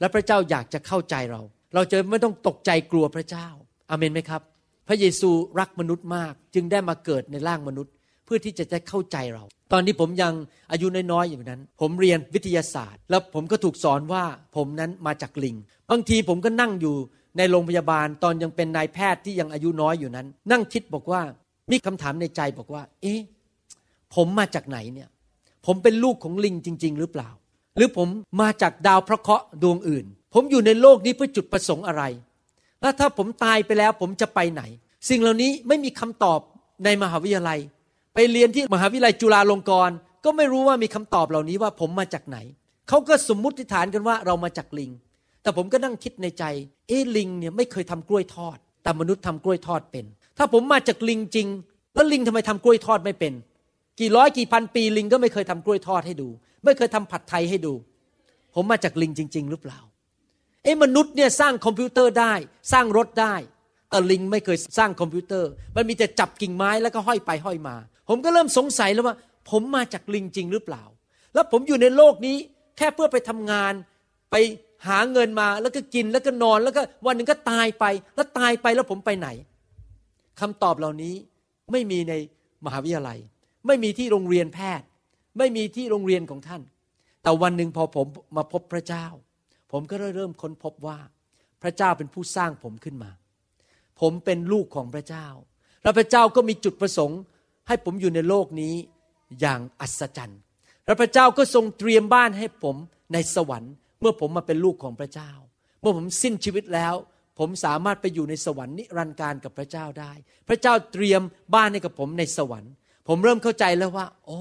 [0.00, 1.40] และพระเจ้าอยากจะเข้าใจเรา
[1.74, 3.48] เราจะไม่ต้องตกใจกลัวพระเจ้า
[3.90, 4.42] อาเมนไหมครับ
[4.88, 5.30] พระเยซู
[5.60, 7.92] รักมนุษย์มาก จึงได้มาเกิดในร่างมนุษย์
[8.24, 10.32] เพื่อที่จะได้เข้าใจเรา ตอนนี้ผมยัง
[10.72, 14.24] อายุน้อยๆอย่างนั้น ผมเรียนวิทยาศาสตร์ แล้วผมก็ถูกสอนว่า
[14.56, 15.56] ผมนั้นมาจากลิง
[15.90, 16.96] บางทีผมก็นั่งอยู่
[17.36, 21.20] ในโรงพยาบาลตอนยังเป็นนายแพทย์ที่ยังอายุน้อยอยู่นั้น นั่งคิดบอกว่า
[21.70, 23.20] มีคำถามในใจบอกว่า เอ๊ะ
[24.14, 25.08] ผมมาจากไหนเนี่ย
[25.66, 27.28] ผมเป็นลูกของลิงจริง ๆ หรือเปล่า
[27.76, 28.08] หรือผม
[28.40, 30.04] มาจากดาวพระเคราะห์ดวงอื่น
[30.34, 32.02] ผมอยู่ในโลกนี้เพื่อจุดประสงค์อะไร
[32.80, 34.62] แล้วถ้าผมตายไปแล้วผมจะไปไหน
[35.08, 36.40] สิ่งเหล่านี้ไม่มีคำตอบ
[36.84, 37.58] ในมหาวิทยาลัย
[38.14, 42.38] ไปเรียนที่มหาวิทยาลัยจุฬาลงกรณ์ก็ไม่รู้ว่ามีคำตอบเหล่านี้ว่าผมมาจากไหน
[42.88, 44.90] เขาก็สมมุติฐานกันว่าเรามาจากลิง
[45.42, 46.44] แต่ผมก็นั่งคิดในใจ
[46.88, 50.04] เอ๊ลิงเนี่ยไม่เคยทำกล้วยทอด แต่มนุษย์ทำกล้วยทอดเป็น
[50.38, 51.48] ถ้าผมมาจากลิงจริง
[51.94, 53.32] แล้วลิงทำไมทำกล้วยทอดไม่เป็น
[54.00, 56.28] กี่ร้อยกี่พันปีลิงก็ไม่เคยทำกล้วยทอดให้ดู
[56.64, 57.74] ไม่เคยทำผัดไทยให้ดู
[58.54, 59.78] ผมมาจากลิงจริง ๆ หรือเปล่า
[60.64, 62.32] เอ้มนุษย์เนี่ยสร้างคอมพิวเตอร์ได้
[62.72, 63.34] สร้างรถได้
[63.90, 67.76] แต่ลิงไม่เคยสร้างคอมพิวเตอร์ มันมีแต่จับกิ่งไม้แล้วก็ห้อยไปห้อยมา
[68.08, 69.16] ผมก็เริ่มสงสัยแล้วว่า
[69.50, 70.82] ผมมาจากลิงจริงหรือเปล่า
[71.34, 72.36] แล้วผมอยู่ในโลกนี้
[72.76, 73.72] แค่เพื่อไปทำงาน
[74.30, 74.34] ไป
[74.86, 77.84] หาเงินมาแล้วก็กินแล้วก็นอนแล้วก็วันหนึ่งก็ตายไป
[78.16, 79.28] แล้วตายไปแล้วผมไปไหน
[80.40, 81.14] คำตอบเหล่านี้
[81.72, 82.14] ไม่มีใน
[82.64, 83.18] มหาวิทยาลัย
[83.66, 84.86] ไม่มีที่โรงเรียนแพทย์
[85.38, 86.62] ไม่มีที่โรงเรียนของท่าน
[87.22, 88.06] แต่วันหนึ่งพอผม
[88.36, 89.06] มาพบพระเจ้า
[89.72, 90.98] ผมก็เริ่มค้นพบว่า
[91.62, 93.10] พระเจ้าเป็นผู้สร้างผมขึ้นมา
[94.00, 95.26] ผมเป็นลูกของพระเจ้า
[95.82, 97.20] และพระเจ้าก็มีจุดประสงค์
[97.68, 98.74] ให้ผมอยู่ในโลกนี้
[99.40, 100.40] อย่างอัศจรรย์
[100.84, 102.76] และพระเจ้าก็ทรงเตรียมบ้านให้ผม
[103.12, 105.30] ในสวรรค์ เมื่อผมมาเป็นลูกของพระเจ้า
[105.80, 106.94] เมื่อผมสิ้นชีวิตแล้ว
[107.38, 110.12] ผมสามารถไปอยู่ในสวรรค์นิรันดร์การกับพระเจ้าได้
[110.48, 111.22] พระเจ้าเตรียม
[111.54, 112.72] บ้านให้กับผมในสวรรค์
[113.08, 114.40] ผมเริ่มเข้าใจแล้วว่าโอ้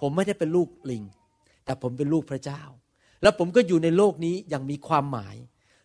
[0.00, 1.02] ผมไม่ได้เป็นลูกลิง
[1.64, 2.62] แต่ผมเป็นลูกพระเจ้า
[3.22, 5.36] แล้วผมก็อยู่ในโลกนี้อย่างมีความหมาย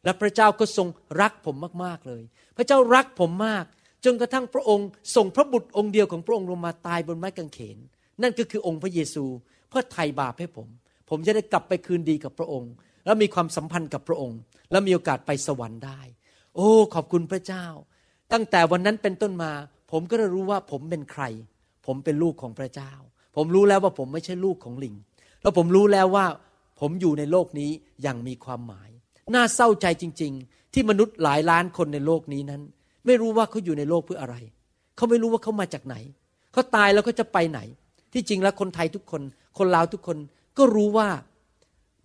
[0.04, 0.88] และพระเจ้าก็ทรง
[1.22, 2.24] รักผมมากๆเลย
[2.58, 3.66] พระเจ้ารักผมมาก
[4.06, 7.78] จนกระทั่งพระองค์ส่งพระบุตรองค์เดียวของพระองค์ลงมาตายบนไม้กางเขน
[8.22, 9.26] นั่นก็คือองค์พระเยซู
[9.70, 10.68] เพื่อไถ่บาปให้ผม
[11.10, 12.72] ผมจะได้กลับไปคืนดีกับพระองค์
[13.06, 14.40] แล้วมีความสัมพันธ์กับพระองค์
[14.72, 16.00] แล้วมีโอกาสไปสวรรค์ได้
[16.56, 17.66] โอ้ ขอบคุณพระเจ้า
[18.32, 19.52] ตั้งแต่วันนั้นเป็นต้นมา
[19.92, 21.24] ผมก็ได้รู้ว่าผมเป็นใคร
[21.86, 22.92] ผมเป็นลูกของพระเจ้า
[23.36, 24.96] ผมรู้แล้วว่าผมไม่ใช่ลูกของลิง
[25.42, 26.26] แล้วผมรู้แล้วว่า
[26.80, 28.90] ผมอยู่ในโลกนี้อย่างมีความหมาย
[29.34, 32.62] น่าเศร้าใจจริง ๆ ที่มนุษย์หลายล้านคนในโลกนี้นั้น
[33.06, 34.36] ไม่รู้ว่าเขาอยู่ในโลกเพื่ออะไร
[34.96, 35.96] เขาไม่รู้ว่าเขามาจากไหน
[36.54, 37.60] เขาตายแล้วเขาจะไปไหน
[38.14, 39.22] ที่จริงแล้วคนไทยทุกคน
[39.58, 40.18] คนลาวทุกคน
[40.58, 41.10] ก็รู้ว่า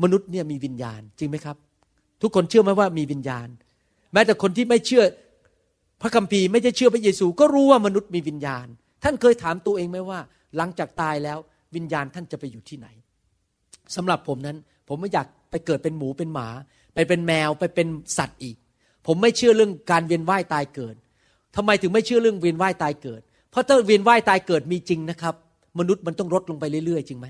[0.03, 1.57] มนุษย์เนี่ยมีวิญญาณจริงไหมครับ
[2.23, 3.49] ทุกคนเชื่อไหมว่ามีวิญญาณ
[4.13, 5.05] แม้แต่คนที่ไม่เชื่อ
[6.03, 8.67] พระคัมภีร์ไม่ได้เชื่อพระเยซู ก็รู้ว่ามนุษย์มีวิญญาณ
[9.05, 10.21] ท่านเคยถามตัวเองไหมว่า
[10.57, 11.39] หลังจากตายแล้ว
[11.77, 12.87] วิญญาณท่านจะไปอยู่ที่ไหน
[13.97, 14.57] สำหรับผมนั้น
[14.89, 16.49] ผมไม่อยากไปเกิดเป็นหมูเป็นหมา
[16.95, 18.57] ไปเป็นแมวไปเป็นสัตว์อีก
[19.07, 20.95] ผมไม่เชื่อเรื่องการเวียนว่ายตายเกิด
[21.57, 23.21] ทำไมถึงไม่เชื่อเรื่องเวียนว่ายตายเกิด
[23.51, 25.35] เพราะถ้าเวียนว่ายตายเกิดมีจริงนะครับ
[25.79, 27.27] มนุษย์มันต้องลดลงไปเรื่อยๆ จริงไหม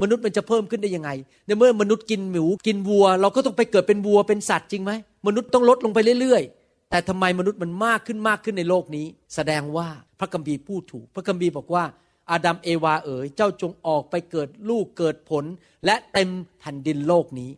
[0.00, 1.10] มนุษย์มันจะเพิ่มขึ้นได้ยังไง
[1.46, 4.92] ในเมื่อมนุษย์กินหมูกินวัว เราก็ต้องไปเกิดเป็นวัวเป็นสัตว์จริงไหม
[5.26, 9.88] มนุษย์ต้องลดลงไปเรื่อยๆ แต่ทำไมมนุษย์มันมากขึ้นมากขึ้นในโลกนี้ แสดงว่า
[10.20, 11.84] พระคัมภีร์พูดถูก พระคัมภีร์บอกว่า
[12.30, 15.44] อาดัมเอวาเอ๋ยเจ้าจงออกไปเกิดลูกเกิดผล
[15.84, 16.28] และเต็ม
[16.60, 17.50] แผ่นดินโลกนี้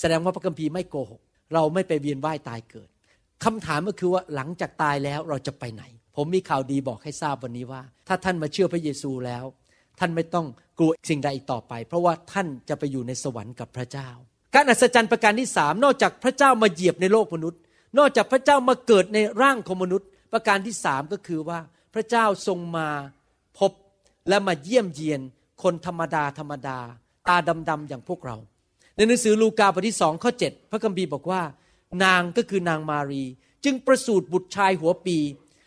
[0.00, 1.20] แสดงว่าพระคัมภีร์ไม่โกหก
[1.54, 2.88] เราไม่ไปเวียนว่ายตายเกิด
[3.44, 5.82] คำถามก็คือว่าหลังจากตายแล้วเราจะไปไหน
[6.16, 9.44] ผมมีข่าวดีบอกให้ทราบวันนี้ว่า ถ้าท่านมาเชื่อพระเยซูแล้ว
[10.00, 10.46] ท่านไม่ต้อง
[10.78, 14.08] กลัวสิ่งใดอีกต่อไป เพราะว่าท่านจะไปอยู่ในสวรรค์กับพระเจ้า
[14.54, 17.60] การอัศจรรย์ประการที่สามนอกจากพระเจ้ามาเหยียบในโลกมนุษย์
[17.98, 21.58] นอกจากพระเจ้ามาเกิดในร่างของมนุษย์ ประการที่สามก็คือว่า
[21.94, 22.88] พระเจ้าทรงมา
[23.58, 23.72] พบ
[24.28, 25.20] และมาเยี่ยมเยียน
[25.62, 26.78] คนธรรมดาธรรมดา
[27.28, 27.36] ตา
[27.68, 28.36] ดำๆอย่างพวกเรา
[28.96, 31.42] ในหนังสือลูกาบทที่สองข้อ 7 พระคัมภีร์บอกว่า
[32.04, 33.24] นางก็คือนางมารี
[33.64, 35.16] จึงประสูติบุตรชายหัวปี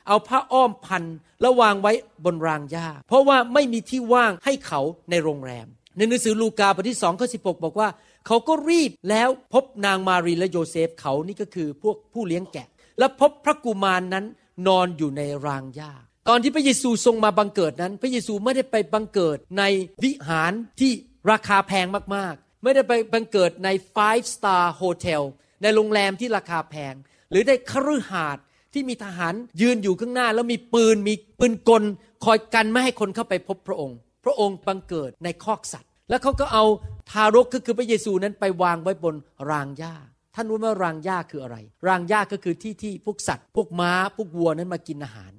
[0.07, 1.03] เอาผ้าอ้อมพัน
[1.41, 1.91] แล้ววางไว้
[2.25, 5.67] บนรางหญ้า เพราะว่าไม่มีที่ว่างให้เขาในโรงแรม
[5.97, 7.89] ในหนังสือลูกาบทที่สองข้อสิบอกว่า
[8.27, 12.67] เขาก็รีบแล้วพบนางมารีและโยเซฟเขานี่ก็คือพวกผู้เลี้ยงแกะ
[12.99, 14.25] และพบพระกุมารนนั้น
[14.67, 15.91] นอนอยู่ในรางหญ้า
[16.29, 19.63] ตอนที่พระเยซูทรงมาบังเกิดนั้น พระเยซูไม่ได้ไปบังเกิดใน
[20.03, 20.91] วิหารที่
[21.31, 25.21] ราคาแพงมากๆ ไม่ได้ไปบังเกิดใน five star hotel
[25.61, 26.93] ในโรงแรมที่ราคาแพง
[27.31, 31.83] หรือได้คฤหาสน์ ที่มีทหารยืนอยู่ข้างหน้า แล้วมีปืนมีปืนกล
[32.25, 36.63] คอยกันไม่ให้คนเข้าไปพบพระองค์ พระองค์บังเกิดในคอกสัตว์ แล้วเขาก็เอา
[37.11, 39.15] ทารกก็คือพระเยซูนั้นไปวางไว้บน
[39.51, 39.95] รางหญ้า
[40.35, 45.31] ท่านรู้ไหมรางหญ้าคืออะไร รางหญ้าก็คือที่ที่พวกสัตว์ พวกม้าพวกวัวนั้นมากินอาหาร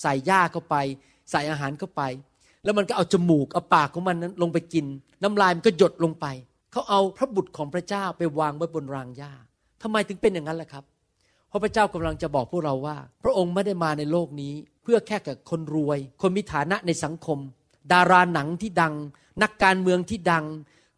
[0.00, 0.76] ใส่หญ้าเข้าไป
[1.30, 2.02] ใส่อาหารเข้าไป
[2.64, 4.86] แล้วมันก็เอาจมูกเอาปากของมันนั้นลงไปกิน
[5.22, 6.26] น้ำลายมันก็หยดลงไป
[6.72, 9.32] เขาเอาพระบุตรของพระเจ้าไปวางไว้บนรางหญ้า
[9.82, 10.84] ทำไมถึงเป็นอย่างนั้นล่ะครับ
[11.54, 17.38] พราะพระเจ้ากำลังจะบอกพวกเราว่า พระองค์ไม่ได้มาในโลกนี้ เพื่อแค่กับคนรวย คนมีฐานะในสังคม
[17.92, 18.94] ดาราหนังที่ดัง
[19.42, 20.44] นักการเมืองที่ดัง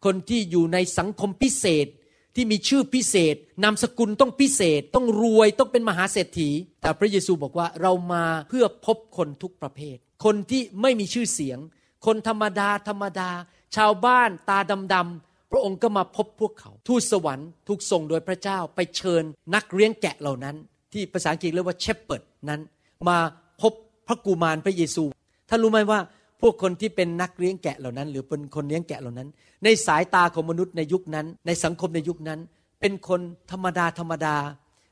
[0.05, 1.87] คนที่อยู่ในสังคมพิเศษ
[2.35, 6.49] ที่มีชื่อพิเศษ นามสกุลต้องพิเศษ ต้องรวยต้องเป็นมหาเศรษฐี
[6.81, 11.59] แต่พระเยซูบอกว่าเรามาเพื่อพบคนทุกประเภท คนที่ไม่มีชื่อเสียง
[12.05, 13.29] คนธรรมดาธรรมดา
[13.75, 14.59] ชาวบ้านตา
[14.93, 19.23] ดำๆ พระองค์ก็มาพบพวกเขา ทูตสวรรค์ถูกส่งโดยพระเจ้าไปเชิญ
[19.55, 20.55] นักเลี้ยงแกะเหล่านั้น
[20.93, 22.61] ที่ภาษาอังกฤษเรียกว่าเชปเปิดนั้น
[23.09, 23.17] มา
[23.61, 23.73] พบ
[24.07, 25.03] พระกุมารพระเยซู
[25.49, 25.99] ท่านรู้ไหมว่า
[26.41, 29.27] พวกคนที่เป็นนักเลี้ยงแกะเหล่านั้น หรือเป็นคนเลี้ยงแกะเหล่านั้น
[29.63, 32.39] ในสายตาของมนุษย์ในยุคนั้น ในสังคมในยุคนั้น
[32.81, 34.35] เป็นคนธรรมดาธรรมดา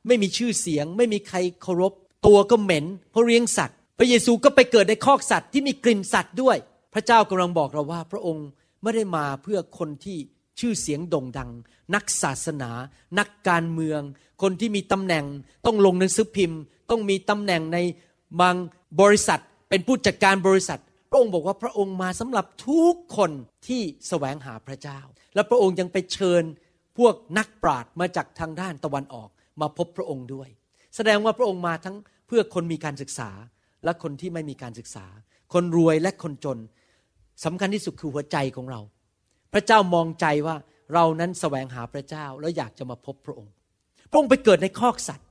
[0.08, 1.94] ไม่มีชื่อเสียง ไม่มีใครเคารพ
[2.28, 6.58] ตัวก็เหม็นเพราะเลี้ยงสัตว์ พระเยซูก็ไปเกิดในคอกสัตว์ที่มีกลิ่นสัตว์ด้วย
[6.94, 8.48] พระเจ้ากำลังบอกเราว่า พระองค์
[8.82, 10.18] ไม่ได้มาเพื่อคนที่
[10.60, 11.52] ชื่อเสียงโด่งดัง
[11.96, 12.72] นักศาสนา
[13.20, 14.02] นักการเมือง
[14.42, 15.26] คนที่มีตำแหน่ง
[15.66, 17.78] ต้องลงหนังสือพิมพ์ ต้องมีตำแหน่งใน
[18.42, 18.56] บาง
[19.02, 23.32] บริษัท เป็นผู้จัดการบริษัท พระองค์บอกว่าพระองค์มาสำหรับทุกคน
[23.68, 25.00] ที่แสวงหาพระเจ้า
[25.36, 26.44] และพระองค์ยังไปเชิญ
[26.98, 29.30] พวกนักปราชญ์มาจากทางด้านตะวันออก
[29.62, 30.50] มาพบพระองค์ด้วย
[30.96, 31.96] แสดงว่าพระองค์มาทั้ง
[32.28, 33.30] เพื่อคนมีการศึกษา
[33.84, 35.06] และคนที่ไม่มีการศึกษา
[35.54, 36.58] คนรวยและคนจน
[37.46, 38.82] สำคัญที่สุดคือหัวใจของเรา
[39.54, 40.56] พระเจ้ามองใจว่า
[40.94, 43.54] เรานั้นแสวงหาพระเจ้าแล้วอยากจะมาพบพระองค์
[44.10, 45.28] พระองค์ไปเกิดในคอกสัตว์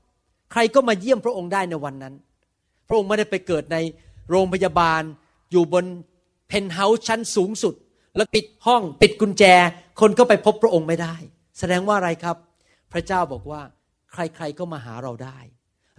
[0.51, 2.13] ใครก็มาเยี่ยมพระองค์ได้ในวันนั้น
[2.87, 3.77] พระองค์ไม่ได้ไปเกิดใน
[4.29, 5.01] โรงพยาบาล
[5.51, 5.85] อยู่บน
[6.47, 7.73] เพนท์เฮาส์ชั้นสูงสุด
[8.15, 9.43] แล้วปิดห้องปิดกุญแจ
[9.99, 11.15] คนก็ไปพบพระองค์ไม่ได้
[11.59, 12.37] แสดงว่าอะไรครับ
[12.93, 13.61] พระเจ้าบอกว่า
[14.13, 15.39] ใครๆก็มาหาเราได้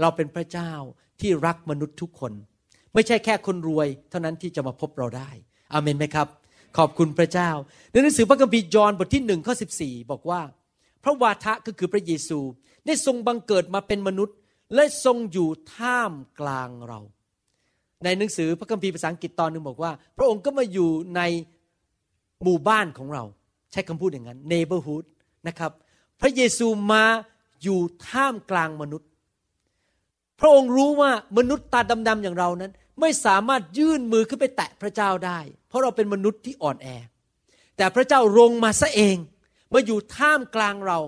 [0.00, 0.72] เราเป็นพระเจ้า
[1.20, 2.32] ที่รักมนุษย์ทุกคน
[2.94, 5.28] ไม่ใช่แค่คนรวย เท่านั้นที่จะมาพบเราได้
[5.72, 6.28] อาเมนไหมครับ
[6.78, 7.50] ขอบคุณพระเจ้า
[7.90, 10.40] ในหนังสือพระคัมภีร์ยอห์นบทที่หนึ่งข้อสิบสี่บอกว่า
[11.04, 12.38] พระวาทะก็คือพระเยซู
[12.86, 14.36] ได้ทรงบังเกิดมาเป็นมนุษย์
[14.74, 17.00] และทรงอยู่ท่ามกลางเรา
[18.04, 21.20] ในหนังสือพระคัมภีร์ภาษาอังกฤษตอนหนึ่งบอกว่า พระองค์ก็มาอยู่ใน
[22.42, 23.24] หมู่บ้านของเรา
[23.72, 25.04] ใช้คำพูดอย่างนั้น neighborhood
[25.48, 25.72] นะครับ
[26.20, 27.04] พระเยซูมา
[27.62, 29.08] อยู่ท่ามกลางมนุษย์
[30.40, 35.38] พระองค์รู้ว่ามนุษย์ตาดำๆอย่างเรานั้น ไม่สามารถยื่นมือขึ้นไปแตะพระเจ้าได้
[35.74, 36.88] ราะเราเป็นมนุษย์ที่อ่อนแอ
[37.76, 39.16] แต่พระเจ้าลงมาซะเอง
[39.72, 40.98] มาอยู่ท่ามกลางเรา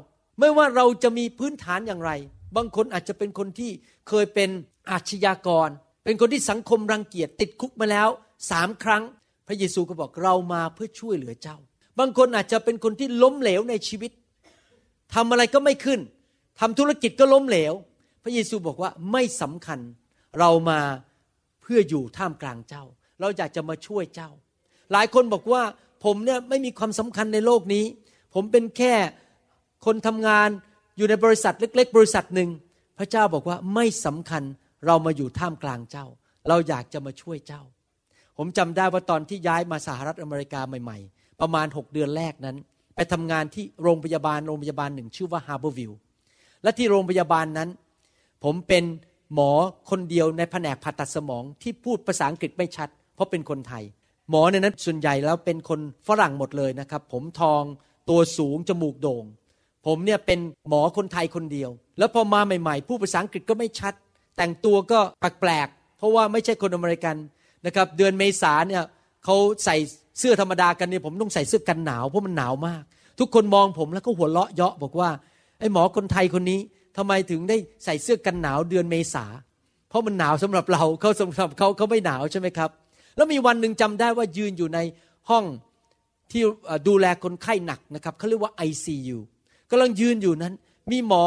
[0.40, 2.10] ไม่ว่าเราจะมีพื้นฐานอย่างไร
[2.56, 3.70] บางคนอาจจะเป็นคนที่
[4.08, 4.50] เคยเป็น
[4.90, 5.68] อาชญากร
[6.04, 8.08] เป็นคนที่สังคมรังเกียจติดคุกมาแล้ว
[8.50, 9.02] สามครั้ง
[9.46, 11.56] พระเยซูก็บอกเรามาเพื่อช่วยเหลือเจ้า
[11.98, 14.10] บางคนอาจจะเป็นคนที่ล้มเหลวในชีวิต
[15.14, 16.00] ทำอะไรก็ไม่ขึ้น
[16.60, 17.72] ทำธุรกิจก็ล้มเหลว
[18.22, 19.80] พระเยซูบอกว่าไม่สำคัญ
[20.38, 20.80] เรามา
[21.62, 22.84] เพื่ออยู่ท่ามกลางเจ้า
[23.20, 24.30] เราอยากจะมาช่วยเจ้า
[24.92, 25.62] หลายคนบอกว่า
[26.04, 27.84] ผมเนี่ยไม่มีความสำคัญในโลกนี้
[28.34, 28.94] ผมเป็นแค่
[29.86, 30.48] คนทำงาน
[30.96, 32.50] อยู่ในบริษัทเล็ก ๆ บริษัทหนึ่ง
[32.98, 34.42] พระเจ้าบอกว่าไม่สำคัญ
[34.86, 36.06] เรามาอยู่ท่ามกลางเจ้า
[36.48, 37.62] เราอยากจะมาช่วยเจ้า
[38.38, 42.56] ผมจำได้ว่าตอนที่ย้ายมาสหรัฐอเมริกาใหม่ ๆ ประมาณ 6 เดือนแรกนั้น
[42.94, 45.92] ไปทำงานที่โรงพยาบาลโรงพยาบาลหนึ่งชื่อว่า Harborview
[46.62, 47.68] และที่โรงพยาบาลนั้น
[48.44, 48.84] ผมเป็น
[49.34, 49.50] หมอ
[49.90, 53.84] คนเดียวในแผนกผ่าตัดสมองที่พูดภาษาอังกฤษไม่ชัด เพราะเป็นคนไทย
[54.30, 57.62] หมอในนั้นส่วนใหญ่แล้วเป็นคนฝรั่งหมดเลยนะครับ ผมทอง
[58.08, 59.24] ตัวสูงจมูกโด่ง
[59.86, 63.94] ผมเนี่ยเป็นหมอคนไทยคนเดียว แล้วพอมาใหม่ๆ พูดภาษาอังกฤษก็ไม่ชัด
[64.36, 67.16] แต่งตัวก็แปลกๆเพราะว่าไม่ใช่คนอเมริกัน
[67.66, 68.82] นะครับเดือนเมษาเนี่ย
[69.24, 69.76] เขาใส่
[70.18, 72.82] เสื้อธรรมดากันเนี่ยผมต้องใส่เสื้อกันหนาวเพราะมันหนาวมาก
[73.18, 75.10] ทุกคนมองผมแล้วก็หัวเราะเยาะบอกว่า
[75.60, 76.60] ไอ้หมอคนไทยคนนี้
[76.96, 79.24] ทำไมถึงได้ใส่เสื้อกันหนาวเดือนเมษา
[79.88, 82.70] เพราะมันหนาวสำหรับเราเขาสำหรับเขาเขาไม่หนาวใช่ไหมครับ
[83.16, 84.78] แล้วมีวันหนึ่งจำได้ว่ายืนอยู่ใน
[85.30, 85.44] ห้อง
[86.30, 86.42] ที่
[86.88, 89.18] ดูแลคนไข้หนักนะครับเขาเรียกว่า ICU
[89.70, 90.54] กำลังยืนอยู่นั้น
[90.90, 91.24] มีหมอ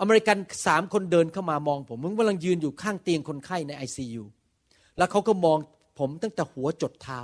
[0.00, 4.22] อเมริกันสามคนเดินเข้ามามองผมผมกำลังยืนอยู่ข้างเตียงคนไข้ใน ICU
[4.96, 5.58] แล้วเขาก็มอง
[5.98, 7.20] ผมตั้งแต่หัวจดเท้า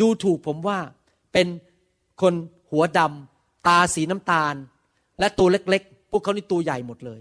[0.00, 0.78] ดูถูกผมว่า
[1.32, 1.46] เป็น
[2.22, 2.34] คน
[2.70, 4.54] หัวดำตาสีน้ำตาล
[5.18, 7.20] และตัวเล็กๆ พวกเขานี่ตัวใหญ่หมดเลย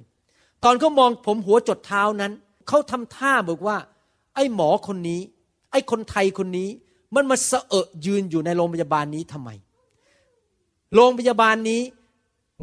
[0.63, 2.31] ตอนเขามองผมหัวจดเท้านั้น
[2.67, 3.77] เขาทำท่าบอกว่า
[4.35, 5.21] ไอ้หมอคนนี้
[5.77, 6.69] อ้คนไทยคนนี้
[7.15, 9.49] มันมาเสอะยืนอยู่ในโรงพยาบาลนี้ทำไม
[10.95, 11.81] โรงพยาบาลนี้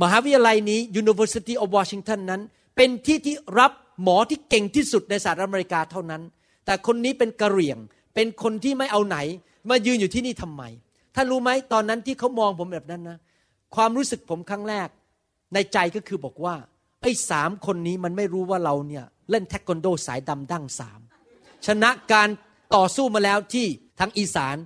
[0.03, 2.41] มหาวิทยาลัยนี้ University of Washington นั้น
[2.77, 3.73] เป็นที่ที่รับ
[4.03, 6.23] หมอที่เก่งที่สุดในสหรัฐอเมริกาเท่านั้น
[6.65, 7.79] แต่คนนี้เป็นกระเหรี่ยง
[8.15, 9.19] เป็นคนที่ไม่เอาไหน
[9.71, 10.63] มายืนอยู่ที่นี่ทำไม
[11.15, 13.19] ท่านรู้ไหมตอนนั้นที่เขามองผมแบบนั้นนะ
[13.75, 14.89] ความรู้สึกผมครั้งแรก
[15.55, 16.55] ในใจก็คือบอกว่า
[17.03, 21.01] ไอ้สามคนนี้มันไม่รู้ว่าเราเนี่ยเล่นเทควันโดสายดำดั้งสาม
[21.67, 22.29] ชนะการ
[22.77, 23.67] ต่อสู้มาแล้วที่
[24.01, 24.57] ทางอีสาน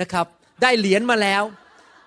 [0.00, 0.26] นะครับ
[0.62, 1.42] ได้เหรียญมาแล้ว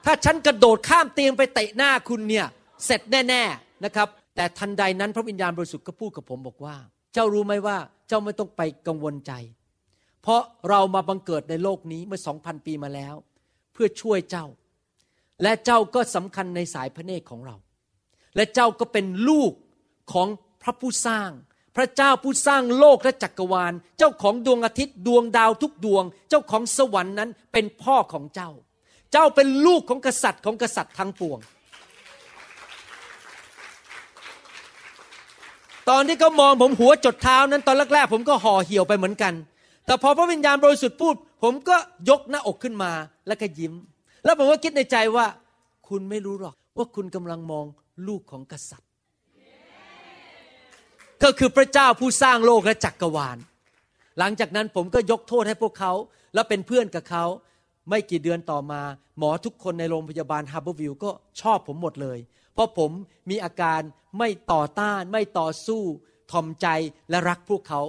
[0.05, 2.45] ถ้าฉันกระโดดข้ามเตียงไปเตะหน้าคุณเนี่ย
[2.85, 6.75] เสร็จแน่ๆนะครับ แต่ทันใดนั้นพระวิญญาณบริสุทธิ์ก็พูดกับผมบอกว่า
[7.13, 9.31] เจ้ารู้ไหมว่าเจ้าไม่ต้องไปกังวลใจ
[10.21, 13.15] เพราะเรามาบังเกิดในโลกนี้เมื่อสองพันปีมาแล้ว
[13.73, 14.45] เพื่อช่วยเจ้า
[15.43, 17.55] และเจ้าก็สำคัญในสายพระเนตรของเรา
[18.35, 19.51] และเจ้าก็เป็นลูก
[20.13, 20.27] ของ
[20.61, 21.29] พระผู้สร้าง
[21.75, 28.49] พระเจ้าผู้สร้างโลกและจักรวาล เจ้าของดวงอาทิตย์ดวงดาวทุกดวง เจ้าของสวรรค์นั้นเป็นพ่อของเจ้า
[29.11, 31.39] เจ้าเป็นลูกของกษัตริย์ของกษัตริย์ทั้งปวง
[35.89, 39.33] ตอนที่เขามองผมหัวจดเท้านั้นตอนแรกๆผมก็ห่อเหี่ยวไปเหมือนกัน
[39.85, 41.75] แต่พอพระวิญญาณบริสุทธิ์พูด ผมก็
[42.09, 42.91] ยกหน้าอกขึ้นมา
[43.27, 43.73] แล้วก็ยิ้ม
[44.23, 45.25] แล้วผมก็คิดในใจว่า
[45.87, 47.65] คุณไม่รู้หรอกว่าคุณกำลังมอง
[48.07, 48.90] ลูกของกษัตริย์
[51.23, 53.37] ก็คือพระเจ้าผู้สร้างโลกและจักรวาล
[54.19, 55.93] หลังจากนั้นผมก็ยกโทษให้พวกเขา
[56.33, 57.25] แล้วเป็นเพื่อนกับเขา
[57.89, 58.81] ไม่กี่เดือนต่อมา
[59.17, 62.19] หมอทุกคนในโรงพยาบาลฮาร์เบอร์วิลก็ชอบผมหมดเลย
[62.53, 62.91] เพราะผม
[63.29, 63.81] มีอาการ
[64.17, 65.81] ไม่ต่อต้าน ไม่ต่อสู้
[66.31, 66.67] ทอมใจ
[67.09, 67.81] และรักพวกเขา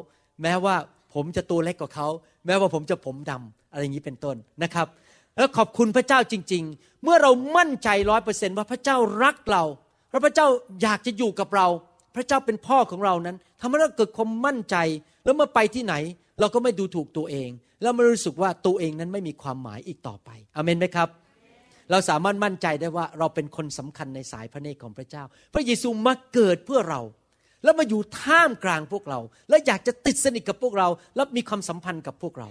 [0.43, 0.77] แม้ว่า
[1.15, 2.09] ผมจะตัวเล็กกว่าเขา
[2.47, 4.87] แม้ว่าผมจะผมดำอะไรอย่างนี้เป็นต้นนะครับ
[5.37, 9.65] แล้วขอบคุณพระเจ้าจริง ๆ เมื่อเรามั่นใจร้อยเปอร์เซนต์ว่าพระเจ้ารักเรา
[10.11, 10.47] พระพระเจ้า
[10.83, 11.67] อยากจะอยู่กับเรา
[12.15, 14.77] พระเจ้าเป็นพ่อของเรานั้นทำให้เราเกิดความมั่นใจ
[15.25, 15.95] แล้วเมื่อไปที่ไหน
[16.41, 17.51] เราก็ไม่ดูถูกตัวเอง
[17.83, 21.09] แล้วไม่รู้สึกว่าตัวเองนั้นไม่มีความหมายอีกต่อไปอเมนไหมครับ
[21.91, 27.01] เราสามารถมั่นใจได้ว่าเราเป็นคนสำคัญในสายพระเนตรของพระเจ้า พระเยซูมาเกิดเพื่อเรา
[27.65, 32.49] แล้วมาอยู่ท่ามกลางพวกเรา และอยากจะติดสนิทกับพวกเรา และมีความสัมพันธ์กับพวกเรา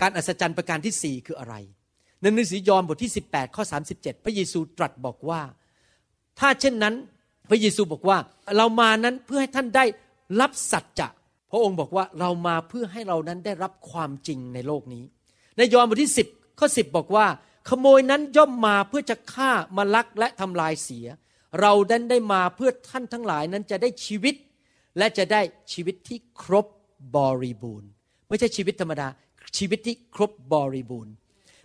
[0.00, 1.54] การอัศจรรย์ประการที่สี่คืออะไร
[2.20, 3.64] ในหนังสือยอห์นบทที่ 18ข้อ
[3.94, 5.40] 37 พระเยซูตรัสบอกว่า
[6.38, 6.94] ถ้าเช่นนั้น
[7.50, 8.18] พระเยซูบอกว่า
[8.56, 9.84] เรามานั้นเพื่อให้ท่านได้
[10.40, 11.08] รับสัจจะ
[11.50, 15.04] พระองค์บอกว่าเรามาเพื่อให้เรานั้นได้รับความจริงในโลกนี้
[15.56, 17.26] ในยอห์นบทที่ 10ข้อ10 บอกว่า
[17.68, 21.06] ขโมยนั้นย่อมมาเพื่อจะฆ่ามาลักและทำลายเสีย
[21.60, 24.34] เราดันได้มาเพื่อท่านทั้งหลายนั้นจะได้ชีวิต
[24.98, 25.40] และจะได้
[25.72, 26.66] ชีวิตที่ครบ
[27.16, 27.88] บริบูรณ์
[28.28, 29.08] ไม่ใช่ชีวิตธรรมดา
[29.56, 31.12] ชีวิตที่ครบบริบูรณ์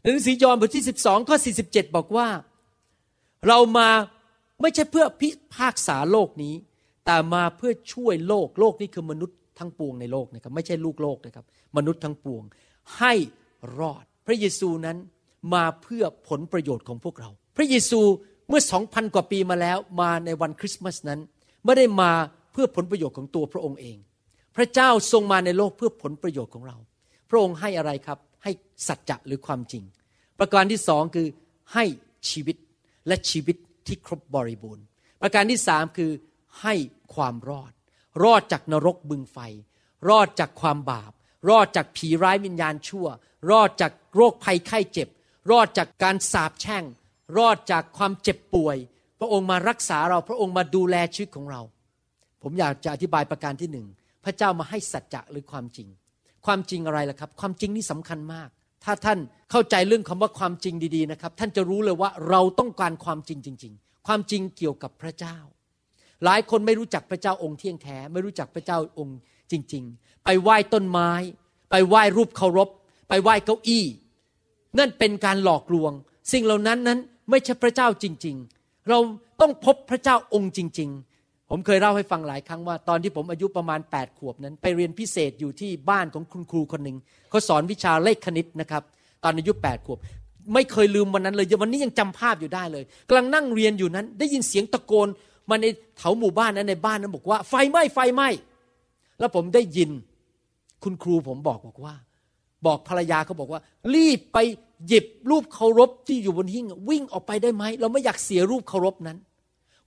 [0.02, 1.38] หนังสือยอห์นบทที่ 12ข้อ
[1.68, 2.28] 47 บอกว่า
[3.48, 3.90] เรามา
[4.62, 6.56] ไม่ใช่เพื่อพิพากษาโลกนี้
[7.06, 11.46] แต่มาเพื่อช่วยโลก โลกนี้คือมนุษย์ทั้งปวงในโลกนะครับ ไม่ใช่ลูกโลกนะครับ
[11.78, 12.44] มนุษย์ทั้งปวง
[13.00, 13.14] ให้
[13.80, 14.98] รอด พระเยซูนั้น
[15.54, 18.02] มาเพื่อผลประโยชน์ของพวกเรา พระเยซู
[18.50, 21.20] เมื่อสองพันกว่าปีมาแล้วมาในวันคริสต์มาสนั้น
[21.66, 22.12] ไม่ได้มา
[22.52, 23.98] เพื่อผลประโยชน์ของตัวพระองค์เอง
[24.56, 26.78] พระเจ้าทรงมาในโลกเพื่อผลประโยชน์ของเรา
[27.30, 28.52] พระองค์ให้อะไรครับ ให้
[28.88, 29.84] สัจจะหรือความจริง
[30.40, 31.28] ประการที่สองคือ
[31.74, 31.86] ให้
[32.30, 32.58] ชีวิต
[33.08, 34.86] และชีวิต ที่ครบบริบูรณ์
[35.22, 36.12] ประการที่สามคือ
[36.62, 36.74] ให้
[37.16, 37.72] ความรอด
[38.24, 39.38] รอดจากนรกบึงไฟ
[40.10, 41.12] รอดจากความบาป
[41.50, 43.08] รอดจากผีร้ายวิญญาณชั่ว
[43.52, 45.08] รอดจากโรคภัยไข้เจ็บ
[45.52, 46.84] รอดจากการสาปแช่ง
[47.38, 48.78] รอดจากความเจ็บป่วย
[49.20, 51.62] พระองค์มารักษาเราพระองค์มาดูแลชีวิตของเรา
[52.42, 53.88] ผมอยากจะอธิบายประการที่หนึ่ง
[54.26, 55.88] พระเจ้ามาให้สัจจะหรือความจริง
[56.46, 58.50] ความจริงอะไรล่ะครับ ความจริงนี่สำคัญมาก
[58.84, 59.20] ถ้าท่าน
[59.52, 65.38] เข้าใจเรื่องคำว่าความจริงดีๆนะครับ ท่านจะรู้เลยว่าเราต้องการความจริงจริง ๆ ความจริงเกี่ยวกับพระเจ้า
[66.24, 69.18] หลายคนไม่รู้จักพระเจ้าองค์เที่ยงแท้ ไม่รู้จักพระเจ้าองค์
[69.52, 71.12] จริง ๆ ไปไหว้ต้นไม้
[71.72, 72.70] ไปไหว้รูปเคารพ
[73.10, 73.86] ไปไหว้เก้าอี้
[74.80, 75.92] นั่นเป็นการหลอกลวง
[76.32, 79.00] สิ่งเหล่านั้นนั้นไม่ใช่พระเจ้าจริง ๆ เรา
[79.42, 81.07] ต้องพบพระเจ้าองค์จริง ๆ
[81.50, 86.98] ผมเคยเล่าให้ฟังหลายครั้งว่า ตอนที่ผมอายุประมาณ 8 ขวบนั้น ไปเรียนพิเศษอยู่ที่บ้านของคุณครูคนหนึ่ง
[87.30, 88.84] เขาสอนวิชาเลขคณิตนะครับ
[89.24, 89.98] ตอนอายุ 8 ขวบ
[90.54, 95.08] ไม่เคยลืมวันนั้นเลยวันนี้ยังจำภาพอยู่ได้เลยกำลังนั่งเรียนอยู่นั้น ได้ยินเสียงตะโกน
[95.50, 95.66] มาใน
[95.98, 98.30] แถวหมู่บ้านนั้นในบ้านนั้นบอกว่า ไฟไหม้ไฟไหม้
[99.20, 99.90] แล้วผมได้ยิน
[100.84, 101.96] คุณครูผมบอกบอกว่า
[102.66, 103.62] บอกภรรยาเขาบอกว่า
[103.96, 104.38] รีบไป
[104.88, 109.18] หยิบรูปเคารพที่อยู่บนหิ้งวิ่งออกไปได้ไหมเราไม่อยากเสียรูปเคารพนั้น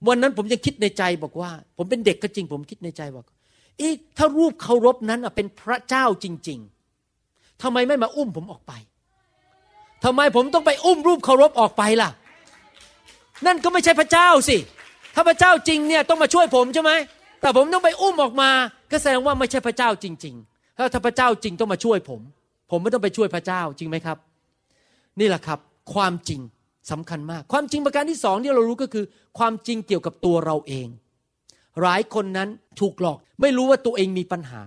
[0.07, 3.25] วันนั้นผมยังคิดในใจบอกว่า ผมเป็นเด็กก็จริง ผมคิดในใจบอก
[3.79, 3.87] อี
[4.17, 6.59] ถ้ารูปเคารพนั้นเป็นพระเจ้าจริง
[7.11, 8.73] ๆทำไมไม่มาอุ้มผมออกไป
[10.03, 12.09] ทำไมผมต้องไปอุ้มรูปเคารพออกไปล่ะ
[13.45, 14.57] นั่นก็ไม่ใช่พระเจ้าสิ
[15.15, 16.91] ถ้าพระเจ้าจริงเนี่ยต้องมาช่วยผมใช่ไหม
[17.41, 18.49] แต่ผมต้องไปอุ้มออกมา
[18.91, 22.21] ก็แสดงว่าไม่ใช่พระเจ้าจริง ๆ ถ้าถ้าพระเจ้าจริงต้องมาช่วยผม
[22.71, 24.17] ผมไม่ต้องไปช่วยพระเจ้าจริงไหมครับ
[25.19, 25.59] นี่แหละครับ
[25.93, 26.41] ความจริง
[26.91, 29.05] สำคัญมาก ความจริงประการที่สองที่เรารู้ก็คือ
[29.37, 30.87] ความจริงเกี่ยวกับตัวเราเอง
[31.81, 34.61] หลายคนนั้นถูกหลอก ไม่รู้ว่าตัวเองมีปัญหา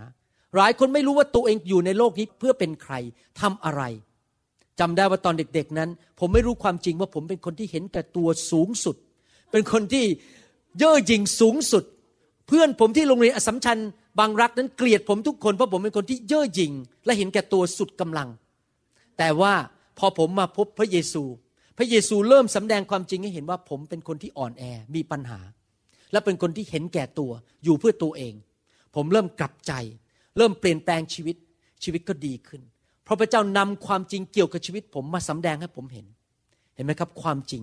[0.56, 2.94] หลายคนไม่รู้ว่าตัวเองอยู่ในโลกนี้เพื่อเป็นใคร
[3.40, 3.82] ทำอะไร
[4.80, 8.96] จำได้ว่าตอนเด็ก ๆนั้น ผมไม่รู้ความจริงว่าผมเป็นคนที่เห็นแต่ตัวสูงสุด
[9.50, 10.04] เป็นคนที่
[10.78, 11.84] เย่อหยิ่งสูงสุด
[12.48, 13.78] เพื่อนผมที่โรงเรียนอสมชัญ
[14.18, 16.72] บางรักนั้นเกลียดผมทุกคนเพราะผมเป็นคนที่เย่อหยิ่ง
[17.04, 18.28] และเห็นแก่ตัวสุดกำลัง
[19.18, 19.54] แต่ว่า
[19.98, 21.24] พอผมมาพบพระเยซู
[21.76, 24.62] พระเยซูเริ่มสำแดงความจริงให้เห็นว่าผมเป็นคนที่อ่อนแอ
[24.94, 25.40] มีปัญหา
[26.12, 27.32] และเป็นคนที่เห็นแก่ตัว
[27.64, 28.34] อยู่เพื่อตัวเอง
[28.94, 29.72] ผมเริ่มกลับใจ
[30.36, 31.36] เริ่มเปลี่ยนแปลงชีวิต
[31.82, 32.62] ชีวิตก็ดีขึ้น
[33.04, 36.06] เพราะพระเจ้านำความจริงเกี่ยวกับชีวิต ผมมาสำแดงให้ผมเห็น
[36.74, 37.62] เห็นไหมครับความจริง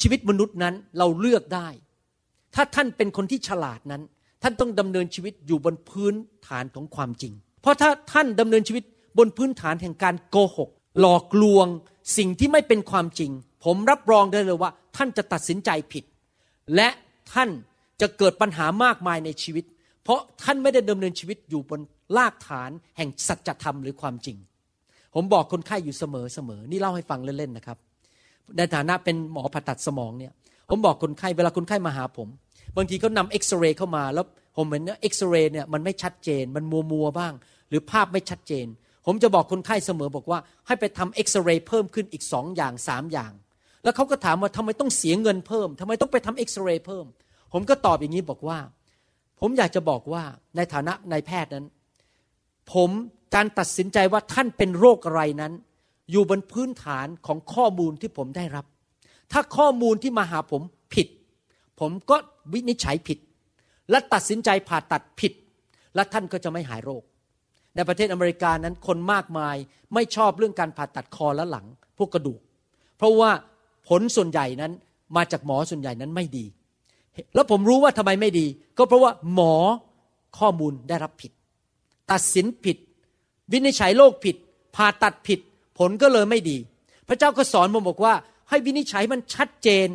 [0.00, 1.68] ชีวิตมนุษย์นั้นเราเลือกได้
[2.54, 4.02] ถ้าท่านเป็นคนที่ฉลาดนั้น
[4.42, 6.14] ท่านต้องดำเนินชีวิตอยู่บนพื้น
[6.46, 8.84] ฐานของความจริง เพราะถ้าท่านดำเนินชีวิต
[9.18, 10.70] บนพื้นฐานแห่งการโกหก
[11.00, 11.66] หลอกลวง
[12.16, 13.30] สิ่งที่ไม่เป็นความจริง
[13.64, 16.04] ผมรับรองได้เลยว่า ท่านจะตัดสินใจผิด
[16.74, 16.88] และ
[17.32, 17.50] ท่าน
[18.00, 19.64] จะเกิดปัญหามากมายในชีวิต
[20.04, 21.80] เพราะท่านไม่ได้ดำเนินชีวิตอยู่บน
[22.16, 24.36] รากฐานแห่งสัจธรรมหรือความจริง
[25.14, 27.78] ผมบอกคนไข้อยู่เสมอเสมอนี่เล่าให้ฟังเล่นๆนะครับ
[28.56, 30.32] ในฐานะเป็นหมอผ่าตัดสมองเนี่ย
[30.70, 32.28] ผมบอกคนไข้เวลาคนไข้มาหาผม
[32.76, 37.32] บางทีเขานำเอ็กซเรย์เข้ามาแล้วผมเห็นว่าเอ็กซเรย์เนี่ยมันไม่ชัดเจน มันมัวมัวบ้าง
[37.68, 38.66] หรือภาพไม่ชัดเจน
[39.06, 43.32] ผมจะบอกคนไข้เสมอบอกว่า ให้ไปทำเอ็กซเรย์เพิ่มขึ้นอีกสองอย่างสามอย่าง
[43.84, 47.06] แล้วเขาก็ถามว่าทำไมต้องเสียเงินเพิ่มทำไมต้องไปทำเอ็กซเรย์เพิ่ม
[47.52, 48.58] ผมก็ตอบอย่างนี้บอกว่า
[49.40, 50.22] ผมอยากจะบอกว่า
[50.56, 51.66] ในฐานะนายแพทย์นั้น
[52.72, 52.90] ผม
[53.34, 55.52] การตัดสินใจว่าท่านเป็นโรคอะไรนั้น
[56.10, 58.64] อยู่บนพื้นฐานของข้อมูลที่ผมได้รับ
[59.32, 60.62] ถ้าข้อมูลที่มาหาผม
[60.94, 61.08] ผิด
[61.80, 62.16] ผมก็
[62.52, 63.18] วินิจฉัยผิด
[63.90, 65.32] และตัดสินใจผ่าตัดผิด
[65.94, 67.02] และท่านก็จะไม่หายโรค
[67.76, 69.56] ในประเทศอเมริกานั้นคนมากมาย
[69.94, 71.66] ไม่ชอบเรื่องการผ่าตัดคอและหลัง
[71.98, 72.40] พวกกระดูก
[72.98, 73.30] เพราะว่า
[73.88, 74.72] ผลส่วนใหญ่นั้น
[75.16, 76.44] มาจากหมอส่วนใหญ่นั้นไม่ดี
[77.34, 78.46] แล้วผมรู้ว่าทำไมไม่ดี
[78.78, 79.54] ก็เพราะว่าหมอ
[80.38, 81.32] ข้อมูลได้รับผิด
[82.12, 82.76] ตัดสินผิด
[83.52, 84.36] วินิจฉัยโรคผิด
[84.76, 85.40] ผ่าตัดผิด
[85.78, 86.58] ผลก็เลยไม่ดี
[87.08, 88.14] พระเจ้าก็สอนผมบอกว่า
[88.48, 89.88] ให้วินิจฉัยมันชัดเจน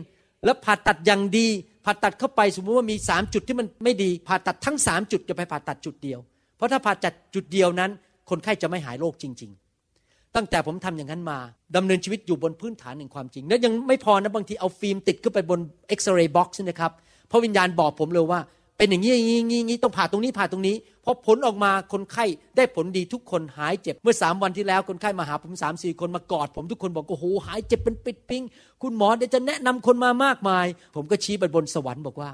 [0.45, 1.47] แล้วผ่าตัดอย่างดี
[1.85, 6.19] ผ่าตัดเข้าไปสมมติว่ามีสามจุดที่มันไม่ดี ผ่าตัดทั้งสามจุดจะไปผ่าตัดจุดเดียว
[6.57, 7.91] เพราะถ้าผ่าตัดจุดเดียวนั้น
[8.29, 9.51] คนไข้จะไม่หายโรคจริง
[9.93, 11.37] ๆ ตั้งแต่ผมทำอย่างนั้นมา
[11.75, 16.91] ดำเนินชีวิตอยู่บนพื้นฐานแห่งความจริง และยังไม่พอนะบางทีเอาฟิล์มติดขึ้นไปบน x-ray box นะครับ
[17.31, 18.39] พระวิญญาณบอกผมเลยว่า
[18.77, 22.25] เป็นอย่างนี้อย่างนี้อย่างนี้ต้องผ่าตรงนี้ผ่าตรงนี้พอผลออกมาคนไข้
[22.57, 28.43] ได้ผลดีทุกคนหายเจ็บ เมื่อสามวันที่แล้วคนไข้มาหาผมสามสี่คนมากอดผมทุกคนบอกโอ้โหหายเจ็บเป็นปลิดทิ้ง
[28.81, 30.65] คุณหมอเดี๋ยวจะแนะนำคนมามากมาย
[30.95, 32.29] ผมก็ชี้ไปบนสวรรค์บอกว่า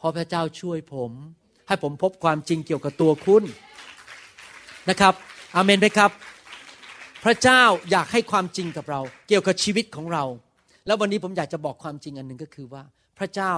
[0.00, 1.12] พอพระเจ้าช่วยผม
[1.68, 3.42] ให้ผมพบความจริงเกี่ยวกับตัวคุณ
[4.90, 5.14] นะครับ
[5.54, 6.10] อเมนไหมครับ
[7.24, 10.24] พระเจ้าอยากให้ความจริงกับเรา เกี่ยวกับชีวิตของเรา
[10.86, 12.82] แล้ววันนี้ผมอยากจะบอกความจริงอันหนึ่งก็คือว่า
[13.18, 13.52] พระเจ้า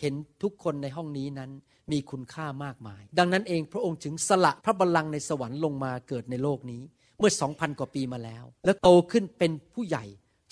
[0.00, 1.50] เห็นทุกคนในห้องนี้นั้น
[1.92, 6.82] มีคุณค่ามากมาย ดังนั้นเองพระองค์ถึงสละพระบัลลังก์ในสวรรค์ลงมาเกิดในโลกนี้
[7.18, 10.04] เมื่อสองพันกว่าปีมาแล้ว แล้วโตขึ้นเป็นผู้ใหญ่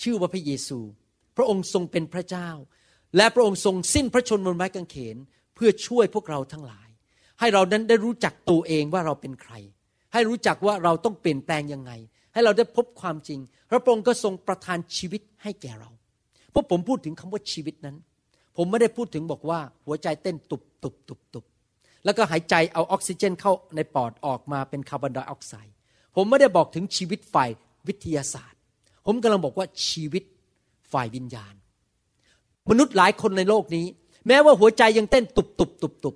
[0.03, 0.79] ชื่อว่าพระเยซู
[1.37, 2.49] พระองค์ทรงเป็นพระเจ้า
[3.17, 5.17] และพระองค์ทรงสิ้นพระชนม์บนไม้กางเขน
[5.55, 6.89] เพื่อช่วยพวกเราทั้งหลาย
[7.39, 9.53] ให้เรานั้นได้รู้จักตัวเองว่าเราเป็นใคร
[10.13, 11.91] ให้รู้จักว่าเราต้องเปลี่ยนแปลงยังไง
[12.33, 15.89] ให้เราได้พบความจริง พระองค์ก็ทรงประทานชีวิตให้แก่เรา
[16.51, 17.97] เพราะผมพูดถึงคำว่าชีวิตนั้น
[18.57, 21.45] ผมไม่ได้พูดถึงบอกว่า หัวใจเต้นตุบตุบตุบตุบ
[22.05, 25.75] แล้วก็หายใจเอาออกซิเจนเข้าในปอดออกมาเป็นคาร์บอนไดออกไซด์
[26.15, 27.49] ผมไม่ได้บอกถึงชีวิตฝ่าย
[27.87, 28.59] วิทยาศาสตร์
[29.05, 30.23] ผมกำลังบอกว่าชีวิต
[30.93, 31.53] ฝ่ายวิญญาณ
[32.69, 33.85] มนุษย์หลายคนในโลกนี้
[34.27, 36.15] แม้ว่าหัวใจยังเต้นตุบตุบตุบตุบ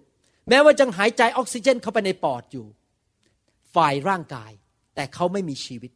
[0.50, 2.66] แม้ว่ายังหายใจออกซิเจนเข้าไปในปอดอยู่
[3.76, 4.52] ฝ่ายร่างกาย
[4.96, 5.92] แต่เขาไม่มีชีวิต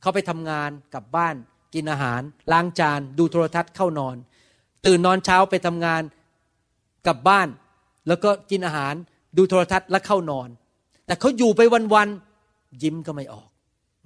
[0.00, 1.34] เขาไปทำงานกลับบ้าน
[1.74, 2.20] กินอาหาร
[2.52, 4.16] ล้างจาน ดูโทรทัศน์เข้านอน
[4.86, 6.02] ตื่นนอนเช้าไปทำงาน
[7.06, 7.48] กลับบ้าน
[8.08, 8.94] แล้วก็กินอาหาร
[9.36, 10.48] ดูโทรทัศน์และเข้านอน
[11.06, 11.60] แต่เขาอยู่ไป
[11.94, 13.48] วันๆยิ้มก็ไม่ออก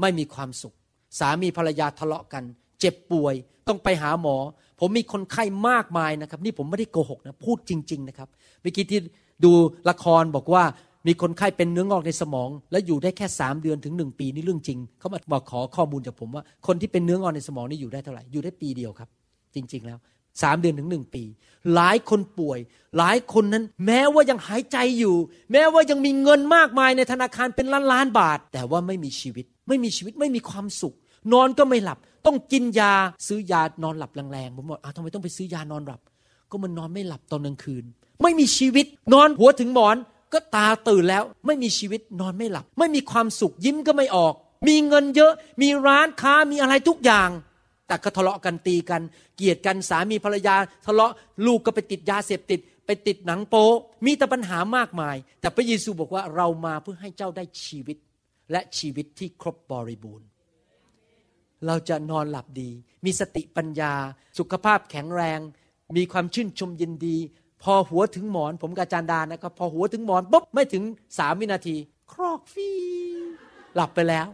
[0.01, 0.75] ไม่มีความสุข
[1.19, 2.45] สามีภรรยาทะเลาะกัน
[2.81, 3.35] เจ็บป่วย
[3.69, 4.37] ต้องไปหาหมอ
[4.81, 8.29] ผมมีคนไข้มากมายนะครับ นี่ผมไม่ได้โกหกนะพูดจริง ๆ นะครับ
[8.61, 9.01] เมื่อกี้ที่
[9.45, 9.53] ดู
[9.91, 10.65] ละครบอกว่า
[11.07, 19.09] มีคนไข้เป็นเนื้องอกในสมอง และอยู่ได้แค่สามเดือนถึงหนึ่งปีนี่เรื่องจริง เขามาบอกขอข้อมูลจากผมว่า คนที่เป็นเนื้องอกในสมองนี่อยู่ได้เท่าไหร่อยู่ได้ปีเดียวครับ
[19.55, 19.99] จริง ๆ แล้ว
[20.43, 21.23] สามเดือนถึงหนึ่งปี
[21.75, 22.59] หลายคนป่วย
[22.99, 25.17] หลายคนนั้น แม้ว่ายังหายใจอยู่
[25.53, 30.95] แม้ว่ายังมีเงินมากมายในธนาคารเป็นล้านล้านบาท แต่ว่าไม่มีชีวิต ไม่มีชีวิตไม่มีความสุข
[31.33, 32.93] นอนก็ไม่หลับ ต้องกินยา
[33.27, 36.01] ซื้อยานอนหลับแรงๆผมบอกอ้าวทำไมต้องไปซื้อยานอนหลับ
[36.51, 37.85] ก็มันนอนไม่หลับตอนกลางคืน
[38.23, 39.97] ไม่มีชีวิต นอนหัวถึงหมอน
[40.33, 44.35] ก็ตาตื่นแล้วไม่มีชีวิตนอนไม่หลับ ไม่มีความสุขยิ้มก็ไม่ออก
[44.69, 47.31] มีเงินเยอะ มีร้านค้ามีอะไรทุกอย่าง
[47.87, 49.03] แต่ก็ทะเลาะกันตีกัน
[49.37, 51.13] เกลียดกันสามีภรรยา ทะเลาะ
[51.47, 53.67] ลูกก็ไปติดยาเสพติด ไปติดหนังโป๊
[54.07, 57.97] มีแต่ปัญหามากมาย แต่พระเยซูบอกว่าเรามาเพื่อให้เจ้าได้ชีวิต
[58.53, 60.29] และชีวิตที่ครบบริบูรณ์
[61.67, 62.71] เราจะนอนหลับดี
[63.05, 63.93] มีสติปัญญา
[64.39, 65.41] สุขภาพแข็งแรง
[65.97, 67.17] มีความชื่นชมยินดี
[67.63, 70.83] พอหัวถึงหมอน ผมกับอาจารดานะครับ พอหัวถึงหมอนปุ๊บไม่ถึง
[71.19, 71.77] สามวินาที
[72.13, 72.71] ครอกฟี
[73.75, 74.27] หลับไปแล้ว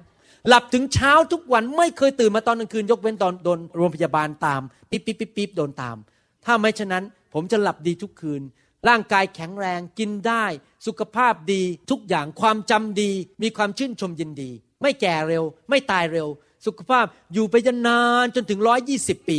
[0.48, 5.96] หลับถึงเช้าทุกวันไม่เคยตื่นมาตอนกลางคืน ยกเว้นตอนโดนโรงพยาบาลตาม ปิ๊บปิ๊บปิ๊บปิ๊บโดนตาม
[6.44, 7.04] ถ้าไม่ฉะนั้น
[7.34, 8.42] ผมจะหลับดีทุกคืน
[8.88, 10.44] ร่างกายแข็งแรงกินได้
[10.86, 13.10] สุขภาพดีทุกอย่างความจำดี
[13.42, 14.50] มีความชื่นชมยินดี
[14.82, 16.28] ไม่แก่เร็ว ไม่ตายเร็ว
[16.66, 19.38] สุขภาพอยู่ไปจนนานจนถึงร้อยยี่สิบปี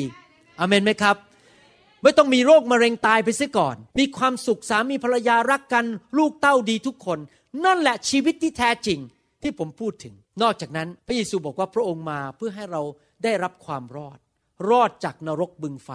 [0.59, 1.15] อเมนไหมครับ
[2.03, 5.85] ไม่ต้องมีโรคมะเร็งตายไปเสียก่อน มีความสุขสามีภรรยารักกัน
[6.17, 7.19] ลูกเต้าดีทุกคน
[7.65, 8.99] นั่นแหละชีวิตที่แท้จริง
[9.41, 12.81] ที่ผมพูดถึง นอกจากนั้นพระเยซูบอกว่าพระองค์มาเพื่อให้เรา
[13.23, 14.17] ได้รับความรอด
[14.69, 15.89] รอดจากนรกบึงไฟ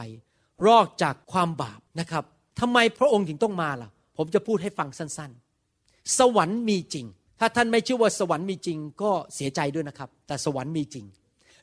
[0.66, 2.24] รอดจากความบาปนะครับ
[2.60, 7.06] ทำไมพระองค์ถึงต้องมาล่ะ ผมจะพูดให้ฟังสั้นๆ สวรรค์มีจริง
[7.40, 11.04] ถ้าท่านไม่เชื่อว่าสวรรค์มีจริงก็เสียใจด้วยนะครับ แต่สวรรค์มีจริง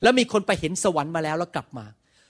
[0.03, 1.85] แล้วมีคนไปเห็นสวรรค์มาแล้วแล้วกลับมา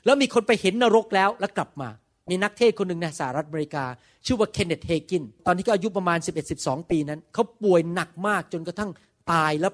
[0.06, 1.90] แล้วมีคนไปเห็นนรกแล้วแล้วกลับมา
[2.30, 3.86] มีนักเทศคนหนึ่งในสหรัฐอเมริกา
[4.26, 6.20] ชื่อว่าเคนเนตเฮกิน ตอนนี้ก็อายุประมาณ
[6.54, 8.92] 11-12 ปีนั้น เขาป่วยหนักมากจนกระทั่ง
[9.32, 9.74] ตายแล้ว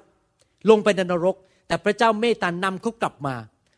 [0.70, 1.36] ลงไปในนรก
[1.68, 3.36] แต่พระเจ้าเมตตานำเขากลับมา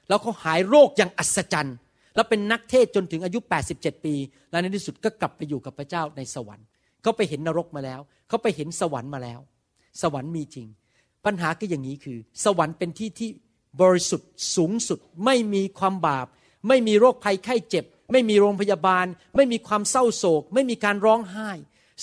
[0.07, 1.75] แล้วเขาหายโรคอย่างอัศจรรย์
[2.15, 3.39] แล้วเป็นนักเทศจนถึงอายุ
[3.73, 4.15] 87 ปี
[4.51, 6.65] และในที่สุดก็กลับไปอยู่กับพระเจ้าในสวรรค์
[7.01, 9.39] เขาไปเห็นนรกมาแล้ว เขาไปเห็นสวรรค์มาแล้ว
[10.01, 10.67] สวรรค์มีจริง
[11.25, 13.29] ปัญหาก็อย่างนี้คือ สวรรค์เป็นที่ที่
[13.81, 16.27] บริสุทธิ์สูงสุด ไม่มีความบาป
[16.67, 19.05] ไม่มีโรคภัยไข้เจ็บ ไม่มีโรงพยาบาล
[19.35, 21.49] ไม่มีความเศร้าโศก ไม่มีการร้องไห้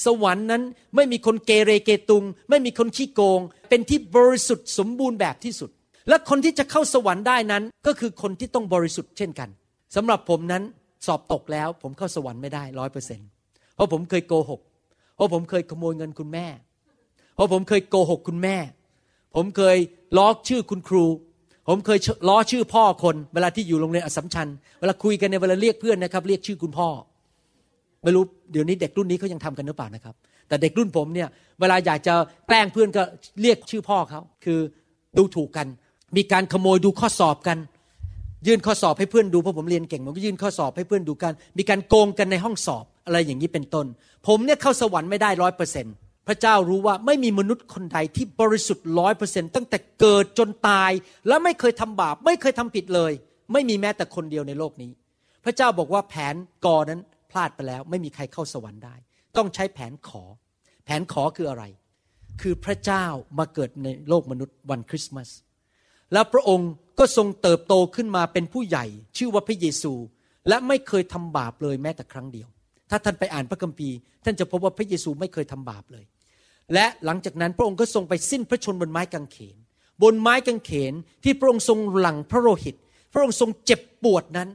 [0.05, 0.63] สวรรค์นั้น
[0.97, 5.71] ไม่มีคนเกเรเกตุง ไม่มีคนขี้โกง เป็นที่บริสุทธิ์สมบูรณ์แบบที่สุด
[6.09, 9.49] และคนที่จะเข้าสวรรค์ได้นั้น ก็คือคนที่ต้องบริสุทธิ์เช่นกัน
[9.95, 10.63] สำหรับผมนั้น
[11.07, 13.29] สอบตกแล้ว ผมเข้าสวรรค์ไม่ได้ร้อยเปอร์เซ็นต์
[13.75, 14.61] เพราะผมเคยโกหก
[15.15, 16.47] เพราะผมเคยขโมยเงินคุณแม่
[17.35, 18.57] เพราะผมเคยโกหกคุณแม่
[19.35, 19.79] ผมเคย
[20.17, 21.05] ล้อชื่อคุณครู
[21.73, 21.99] ผมเคย
[22.29, 24.49] ล้อชื่อพ่อคนเวลาที่อยู่โรงเรียนอสมชัญ
[24.81, 26.89] เวลาคุยกันในเวลาเรียกเพื่อนนะครับ เรียกชื่อคุณพ่อ
[28.03, 30.15] ไม่รู้เดี๋ยวนี้เด็กรุ่นนี้เขายังทำกันหรือเปล่านะครับ
[30.49, 31.29] แต่เด็กรุ่นผมเนี่ย
[31.61, 32.15] เวลาอยากจะ
[32.47, 33.03] แกล้งเพื่อนก็
[33.43, 34.59] เรียกชื่อพ่อเขาคือ
[35.17, 35.67] ดูถูกกัน
[36.17, 37.59] มีการขโมยดูข้อสอบกัน
[38.47, 43.87] ยื่นข้อสอบให้เพื่อนดูเพราะผมเรียนเก่งผมก็ยื่นข้อสอบให้เพื่อนดูกัน มีการโกงกันในห้องสอบอะไรอย่างนี้เป็นต้น
[44.27, 45.95] ผมเนี่ยเข้าสวรรค์ไม่ได้ร้อยเปอร์เซ็นต์
[46.31, 50.93] ระเจ้ารู้ว่าไม่มีมนุษย์คนใดที่บริสุทธิ์ร้อยเปอร์เซ็นต์ตั้งแต่เกิดจนตาย
[51.29, 53.13] และไม่เคยทำบาป ไม่เคยทำผิดเลย
[53.53, 54.91] ไม่มีแม้แต่คนเดียวในโลกนี้
[55.45, 57.01] พระเจ้าบอกว่าแผนกอนั้น
[57.31, 58.95] พลาดไปแล้ว ไม่มีใครเข้าสวรรค์ได้
[59.37, 60.23] ต้องใช้แผนขอ
[60.85, 61.65] แผนขอคืออะไร
[62.41, 63.05] คือพระเจ้า
[63.39, 65.31] มาเกิดในโลกมนุษย์วันคริสต์มาส
[66.13, 68.87] แล้วพระองค์ก็ทรงเติบโตขึ้นมาเป็นผู้ใหญ่
[69.19, 69.93] ชื่อว่าพระเยซู
[70.49, 72.49] และไม่เคยทำบาปเลยแม้แต่ครั้งเดียว
[72.91, 76.05] ถ้าท่านไปอ่านพระคัมภีร์ ท่านจะพบว่าพระเยซูไม่เคยทำบาปเลย
[76.75, 79.57] และหลังจากนั้นพระองค์ก็ทรงไปสิ้นพระชนบนไม้กางเขน
[80.03, 80.93] บนไม้กางเขน
[81.25, 82.75] ที่พระองค์ทรงหลังพระโลหิต
[83.13, 84.49] พระองค์ทรงเจ็บปวดนั้น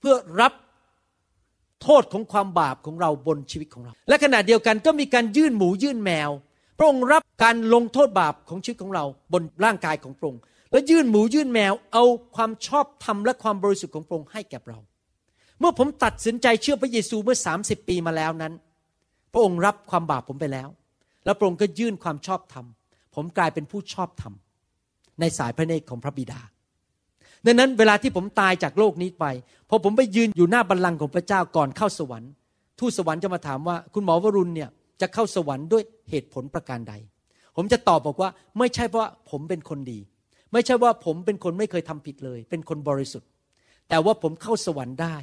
[0.00, 0.52] เพื่อรับ
[1.82, 6.30] โทษของความบาปของเราบนชีวิตของเรา และขณะเดียวกันก็มีการยื่นหมูยื่นแมว
[6.78, 10.40] พระองค์รับการลงโทษบาปของชีวิตของเราบนร่างกายของพระองค์
[10.72, 12.04] และยื่นหมูยื่นแมวเอา
[12.36, 14.78] ความชอบธรรมและความบริสุทธิ์ของพระองค์ให้แก่เรา
[15.60, 18.52] เมื่อผมตัดสินใจเชื่อพระเยซูเมื่อ 30 ปีมาแล้วนั้น
[19.32, 20.68] พระองค์รับความบาปผมไปแล้ว
[21.24, 22.66] แล้วพระองค์ก็ยื่นความชอบธรรม
[23.14, 24.34] ผมกลายเป็นผู้ชอบธรรม
[25.20, 26.40] ในสายพระเนตรของพระบิดา
[27.46, 29.24] ดังนั้นเวลาที่ผมตายจากโลกนี้ไป
[29.68, 32.30] พอผมไปยืนอยู่หน้าบัลลังก์ของพระเจ้าก่อนเข้าสวรรค์
[32.78, 34.68] ทูตสวรรค์จะมาถามว่าคุณหมอวรุณเนี่ย
[35.00, 36.94] จะเข้าสวรรค์ด้วยเหตุผลประการใด
[37.56, 39.98] ผมจะตอบบอกว่าไม่ใช่เพราะผมเป็นคนดี
[40.52, 43.28] ไม่ใช่ว่าผมเป็นคนไม่เคยทำผิดเลย เป็นคนบริสุทธิ์
[43.88, 45.16] แต่ว่าผมเข้าสวรรค์ได้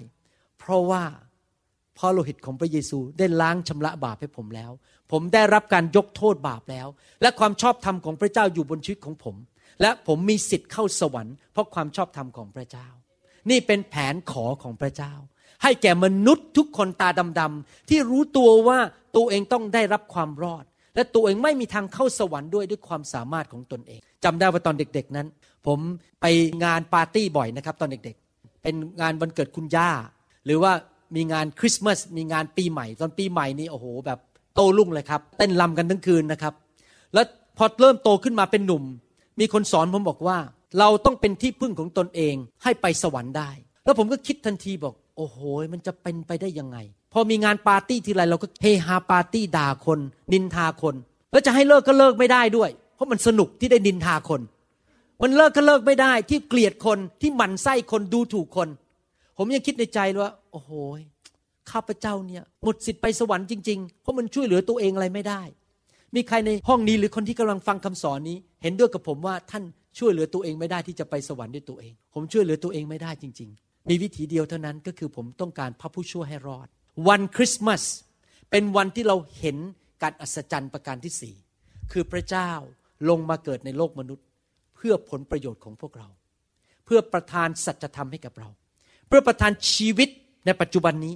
[0.60, 1.04] เพราะว่า
[1.98, 4.72] พระโลหิตของพระเยซูได้ล้างชำระบาปให้ผมแล้ว
[5.12, 6.88] ผมได้รับการยกโทษบาปแล้ว
[7.22, 9.36] และความชอบธรรมของพระเจ้าอยู่บนชีวิตของผม
[9.82, 12.88] และผมมีสิทธิ์เข้าสวรรค์เพราะความชอบธรรมของพระเจ้า
[13.50, 15.14] นี่เป็นแผนขอของพระเจ้า
[15.64, 18.80] ให้แก่มนุษย์ทุกคนตาดำๆที่รู้ตัวว่า
[19.16, 25.28] ตัวเองต้องได้รับความรอด และตัวเองไม่มีทางเข้าสวรรค์ด้วยด้วยความสามารถของตนเองจำได้ว่าตอนเด็ก ๆนั้น
[25.68, 25.80] ผม
[26.22, 26.26] ไป
[26.64, 29.90] งานปาร์ตี้บ่อยนะครับ ตอนเด็กๆ เป็นงานวันเกิดคุณย่า
[30.46, 30.72] หรือว่า
[31.16, 34.20] มีงานคริสต์มาสมีงานปีใหม่ ตอนปีใหม่นี่โอ้โห แบบ
[34.56, 36.54] โตลุ่งเลยครับ เต้นลำกันทั้งคืนนะครับ
[37.14, 37.26] แล้ว
[37.58, 38.84] พอเริ่มโตขึ้นมาเป็นหนุ่ม
[39.40, 40.38] มีคนสอนผมบอกว่า
[40.80, 43.50] เราต้องเป็นที่พึ่งของตนเองให้ไปสวรรค์ได้
[43.86, 45.38] แล้วผมก็คิดทันทีบอก โอ้โห
[45.74, 46.78] มันจะเป็นไปได้ยังไง
[47.14, 50.00] พอมีงานปาร์ตี้ทีไรเราก็เฮฮาปาร์ตี้ด่าคน
[50.34, 50.96] นินทาคน
[51.32, 54.42] แล้วจะให้เลิกก็เลิกไม่ได้ด้วย เพราะมันสนุกที่ได้นินทาคน
[55.22, 58.68] มันเลิกก็เลิกไม่ได้ ที่เกลียดคนที่หมั่นไส้คนดูถูกคน
[59.38, 60.72] ผมยังคิดในใจเลยว่า โอ้โห
[61.72, 65.42] ข้าพเจ้าเนี่ยหมดสิทธิ์ไปสวรรค์จริง ๆ เพราะมันช่วยเหลือตัวเองอะไรไม่ได้
[66.16, 69.64] มีใครในห้องนี้หรือคนที่กำลังฟังคำสอนนี้ เห็นด้วยกับผมว่าท่าน
[70.00, 76.68] ช่วยเหลือตัวเองไม่ได้ที่จะไปสวรรค์ด้วยตัวเอง ผมช่วยเหลือตัวเองไม่ได้จริง ๆ มีวิธีเดียวเท่านั้นก็คือผมต้องการพระผู้ช่วยให้รอด
[77.08, 77.84] วันคริสต์มาส
[78.52, 79.58] เป็นวันที่เราเห็น
[80.04, 81.36] การอัศจรรย์ประการที่สี่
[81.92, 82.52] คือพระเจ้า
[83.10, 84.26] ลงมาเกิดในโลกมนุษย์
[84.76, 86.08] เพื่อผลประโยชน์ของพวกเรา
[86.86, 88.50] เพื่อประทานสัจธรรมให้กับเรา
[89.08, 90.10] เพื่อประทานชีวิต
[90.46, 91.16] ในปัจจุบันนี้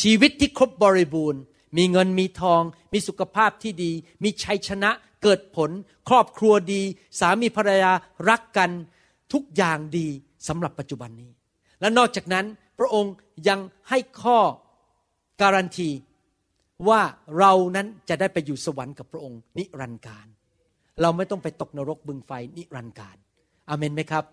[0.00, 1.40] ชีวิตที่ครบบริบูรณ์
[1.76, 2.62] มีเงินมีทอง
[2.92, 3.92] มีสุขภาพที่ดี
[4.24, 4.90] มีชัยชนะ
[5.22, 5.70] เกิดผล
[6.08, 6.82] ครอบครัวดี
[7.20, 7.92] สามีภรรยา
[8.28, 8.70] รักกัน
[9.32, 10.08] ทุกอย่างดี
[10.48, 11.30] สำหรับปัจจุบันนี้
[11.80, 12.46] และนอกจากนั้น
[12.78, 13.14] พระองค์
[13.48, 14.38] ยังให้ข้อ
[15.42, 15.90] การันตี
[16.88, 17.00] ว่า
[17.38, 20.26] เรานั้นจะได้ไปอยู่สวรรค์กับพระองค์นิรันดร์การ
[21.02, 23.16] เราไม่ต้องไปตกนรกบึงไฟนิรันดร์การ
[23.68, 24.24] อเมนไหมครับ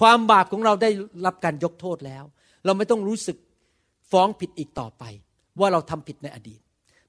[0.00, 0.90] ความบาปของเราได้
[1.26, 2.24] รับการยกโทษแล้ว
[2.64, 3.36] เราไม่ต้องรู้สึก
[4.10, 5.04] ฟ้องผิดอีกต่อไป
[5.60, 6.60] ว่าเราทำผิดในอดีต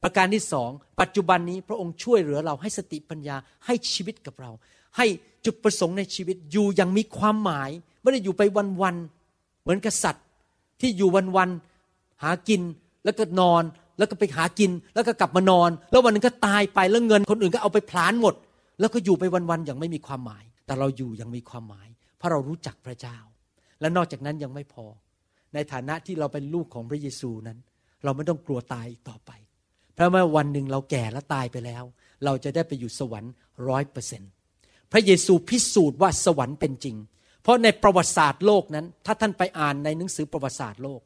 [0.04, 0.70] ประการที่สอง
[1.02, 4.52] ปัจจุบันนี้พระองค์ช่วยเหลือเราให้สติปัญญาให้ชีวิตกับเรา
[4.98, 5.06] ให้
[5.46, 7.70] จุดประสงค์ในชีวิตอยู่อย่างมีความหมาย
[8.02, 8.42] ไม่ได้อยู่ไป
[8.82, 10.26] วันๆเหมือนกษัตริย์
[10.82, 12.62] ที่อยู่วันๆหากิน
[13.06, 13.64] แล้วก็นอน
[13.98, 18.34] แล้วก็ไปหากินแล้วก็กลับมานอน แล้ววันนึงก็ตายไปแล้วเงินคนอื่นก็เอาไปพลานหมด
[18.80, 21.88] แล้วก็อยู่ไปวันๆอย่างไม่มีความหมาย แต่เราอยู่อย่างมีความหมาย
[22.26, 23.18] ราะเรารู้จักพระเจ้า
[23.82, 24.86] และนอกจากนั้นยังไม่พอ
[25.54, 27.58] ในฐานะที่เราเป็นลูกของพระเยซูนั้น
[28.04, 29.32] เราไม่ต้องกลัวตายอีกต่อไป
[29.94, 31.84] เพราะว่าวันหนึ่งเราแก่และตายไปแล้ว
[32.26, 33.32] เราจะได้ไปอยู่สวรรค์
[33.70, 34.30] ร้อยเปอร์เซ็นต์
[34.92, 36.96] พระเยซูพิสูจน์ว่าสวรรค์เป็นจริง
[37.44, 41.02] เพราะในประวัติศาสตร์โลกนั้น ถ้าท่านไปอ่านในหนังสือประวัติศาสตร์โลก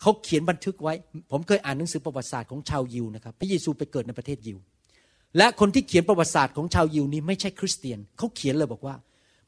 [0.00, 0.94] เขาเขียนบันทึกไว้
[1.32, 4.58] ผมเคยอ่านหนังสือประวัติศาสตร์ของชาวยิวนะครับ พระเยซูไปเกิดในประเทศยิว
[5.36, 8.94] และคนที่เขียนประวัติศาสตร์ของชาวยิวนี้ไม่ใช่คริสเตียน เขาเขียนเลยบอกว่า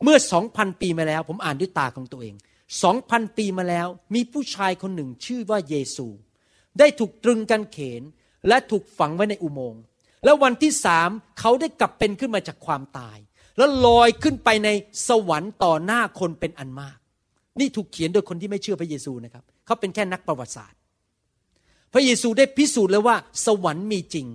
[0.03, 2.34] เมื่อสองพันปีมาแล้ว ผมอ่านด้วยตาของตัวเอง
[2.82, 6.07] สองพันปีมาแล้ว มีผู้ชายคนหนึ่งชื่อว่าเยซู
[6.78, 8.03] ได้ถูกตรึงกันเขน
[8.48, 9.82] และถูกฝังไว้ในอุโมงค์
[10.24, 11.09] แล้ววันที่สาม
[11.40, 13.18] เขาได้กลับเป็นขึ้นมาจากความตาย
[13.59, 14.68] แล้วลอยขึ้นไปใน
[15.09, 16.98] สวรรค์ต่อหน้าคนเป็นอันมาก
[17.61, 20.78] นี่ถูกเขียนโดยคนที่ไม่เชื่อพระเยซูนะครับ เขาเป็นแค่นักประวัติศาสตร์
[21.92, 24.26] พระเยซูได้พิสูจน์แล้วว่า สวรรค์มีจริง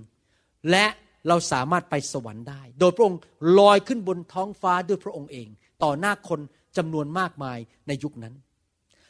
[0.72, 0.86] และ
[1.28, 3.20] เราสามารถไปสวรรค์ได้ โดยพระองค์
[3.60, 5.48] ลอยขึ้นบนท้องฟ้าด้วยพระองค์เอง
[5.84, 6.40] ต่อหน้าคน
[6.78, 7.58] จำนวนมากมาย
[7.88, 8.34] ในยุคนั้น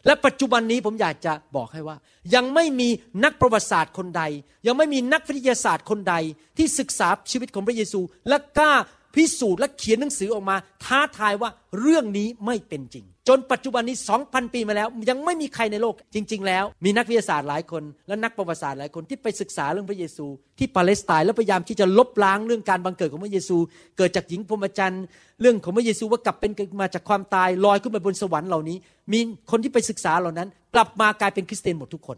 [0.05, 1.97] และปัจจุบันนี้ผมอยากจะบอกให้ว่า
[2.35, 2.89] ยังไม่มี
[3.23, 4.23] นักประวัติศาสตร์คนใด
[4.67, 6.15] ยังไม่มีนักวิทยาศาสตร์คนใด
[6.57, 8.73] ที่ศึกษาชีวิตของพระเยซู และกล้า
[9.15, 10.55] พิสูจน์และเขียนหนังสือออกมา
[10.85, 11.49] ท้าทายว่า
[11.79, 13.95] เรื่องนี้ไม่เป็นจริง จนปัจจุบันนี้
[14.25, 20.25] 2,000 ปีมาแล้ว ยังไม่มีใครในโลกจริง ๆ แล้ว มีนักวิทยาศาสตร์หลายคน และนักประวัติศาสตร์หลายคนที่ไปศึกษาเรื่องพระเยซู
[20.59, 23.57] ที่ปาเลสไตน์แล้วพยายามที่จะลบล้างเรื่องการบังเกิดของพระเยซู
[23.97, 25.03] เกิดจากหญิงพรหมจรรย์
[25.41, 26.51] เรื่องของพระเยซูว่ากลับเป็น
[26.81, 28.77] มาจากความตายลอยขึ้นไปบนสวรรค์เหล่านี้
[29.11, 29.19] มี
[29.51, 32.17] คนที่ไปศึกษาเหล่านั้น กลับมากลายเป็นคริสเตียนหมดทุกคน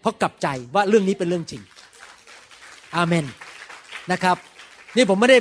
[0.00, 1.62] เพราะกลับใจว่าเรื่องนี้เป็นเรื่องจริง
[2.96, 3.24] อาเมน
[4.12, 4.36] นะครับ
[4.96, 5.38] นี่ผมไม่ได้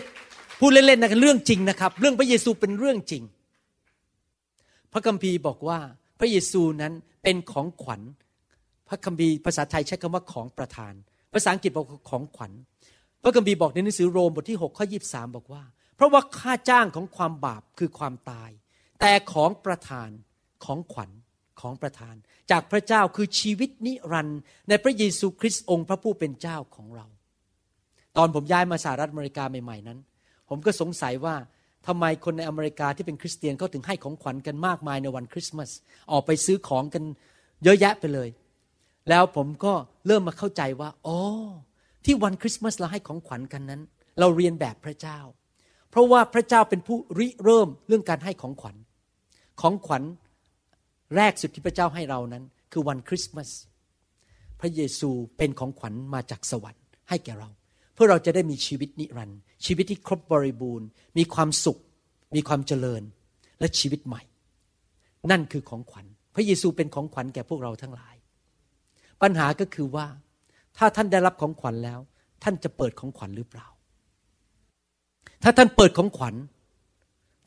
[0.65, 3.23] พูดเล่นๆนะเรื่องจริงนะครับ เรื่องพระเยซูเป็นเรื่องจริง
[4.93, 5.79] พระคัมภีร์บอกว่า
[6.19, 6.93] พระเยซูนั้น
[7.23, 8.01] เป็นของขวัญ
[8.89, 10.93] พระคัมภีร์ภาษาไทยใช้คำว่าของประทาน
[11.33, 12.51] ภาษาอังกฤษบอกของขวัญ
[13.23, 15.63] พระคัมภีร์บอกในหนังสือโรมบทที่6ข้อ23 บอกว่า
[15.95, 18.49] เพราะว่าค่าจ้างของความบาปคือความตาย
[19.01, 20.09] แต่ของประทาน
[20.65, 21.11] ของขวัญ
[21.61, 22.15] ของประทาน
[22.51, 24.39] จากพระเจ้าคือชีวิตนิรันดร์
[24.69, 27.07] ในพระเยซูคริสต์องค์พระผู้เป็นเจ้าของเรา
[28.17, 29.99] ตอนผมย้ายมาสหรัฐอเมริกาใหม่ๆนั้น
[30.49, 31.35] ผมก็สงสัยว่า
[31.87, 35.69] ทำไมคนในอเมริกาที่เป็นคริสเตียนเขาถึงให้ของขวัญกันมากมายในวันคริสต์มาส
[36.11, 37.03] ออกไปซื้อของกัน
[37.63, 38.29] เยอะแยะไปเลย
[39.09, 39.73] แล้วผมก็
[40.07, 41.19] เริ่มมาเข้าใจว่าอ๋อ
[42.05, 43.81] ที่วันคริสต์มาสเราให้ของขวัญกันนั้น
[44.19, 45.19] เราเรียนแบบพระเจ้า
[45.89, 48.75] เพราะว่าพระเจ้าเป็นผู้ริเริ่มเรื่องการให้ของขวัญ
[49.61, 50.03] ของขวัญ
[51.15, 53.49] แรกสุดที่พระเจ้าให้เรานั้น คือวันคริสต์มาส
[54.59, 57.49] พระเยซูเป็นของขวัญมาจากสวรรค์ให้แก่เรา
[57.93, 60.87] เพื่อเราจะได้มีชีวิตนิรันดร์ ชีวิตที่ครบบริบูรณ์
[61.17, 61.79] มีความสุข
[62.35, 63.01] มีความเจริญ
[63.59, 64.21] และชีวิตใหม่
[65.31, 66.05] นั่นคือของขวัญ
[66.35, 68.15] พระเยซูเป็นของขวัญแก่พวกเราทั้งหลาย
[69.21, 70.07] ปัญหาก็คือว่า
[70.77, 71.99] ถ้าท่านได้รับของขวัญแล้ว
[72.43, 73.67] ท่านจะเปิดของขวัญหรือเปล่า
[75.43, 76.35] ถ้าท่านเปิดของขวัญ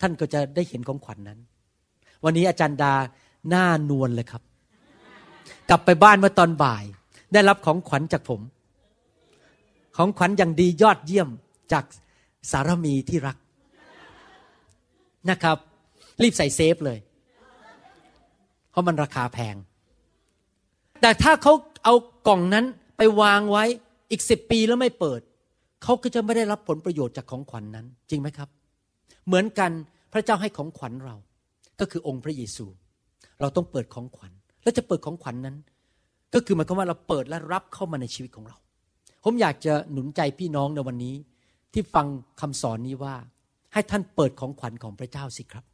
[0.00, 1.40] ท่านก็จะได้เห็นของขวัญนนั้น
[2.24, 2.94] วันนี้อาจารย์ดา
[3.48, 4.42] หน้านวลเลยครับ
[5.70, 6.84] กลับไปบ้านเมื่อตอนบ่าย
[7.32, 8.40] ได้รับของขวัญจากผม
[9.96, 11.28] ของขวัญอย่างดียอดเยี่ยม
[11.72, 11.84] จาก
[12.50, 13.36] สารมีที่รัก
[15.30, 15.56] นะครับ
[16.22, 16.98] รีบใส่เซฟเลย
[18.70, 19.56] เพราะมันราคาแพง
[21.00, 21.52] แต่ถ้าเขา
[21.84, 21.94] เอา
[22.28, 22.64] กล่องนั้น
[22.96, 23.64] ไปวางไว้
[24.10, 25.20] อีกสิบปีแล้วไม่เปิด
[25.82, 28.48] เขาก็จะไม่ได้รับผลประโยชน์จากของขวัญนนั้น จริงไหมครับ
[29.26, 29.70] เหมือนกัน
[30.12, 31.16] พระเจ้าให้ของขวัญเรา
[31.80, 32.66] ก็คือองค์พระเยซู
[33.40, 34.32] เราต้องเปิดของขวัญ
[34.62, 35.56] แล้วจะเปิดของขวัญนนั้น
[36.34, 38.56] ก็คือหมายความว่าเราเปิดและรับเข้ามาในชีวิตของเรา
[39.24, 41.14] ผมอยากจะหนุนใจพี่น้องในวันนี้
[41.72, 42.06] ที่ฟัง
[42.40, 43.14] คำสอนนี้ว่า
[43.72, 45.64] ให้ท่านเปิดของขวัญของพระเจ้าสิครับ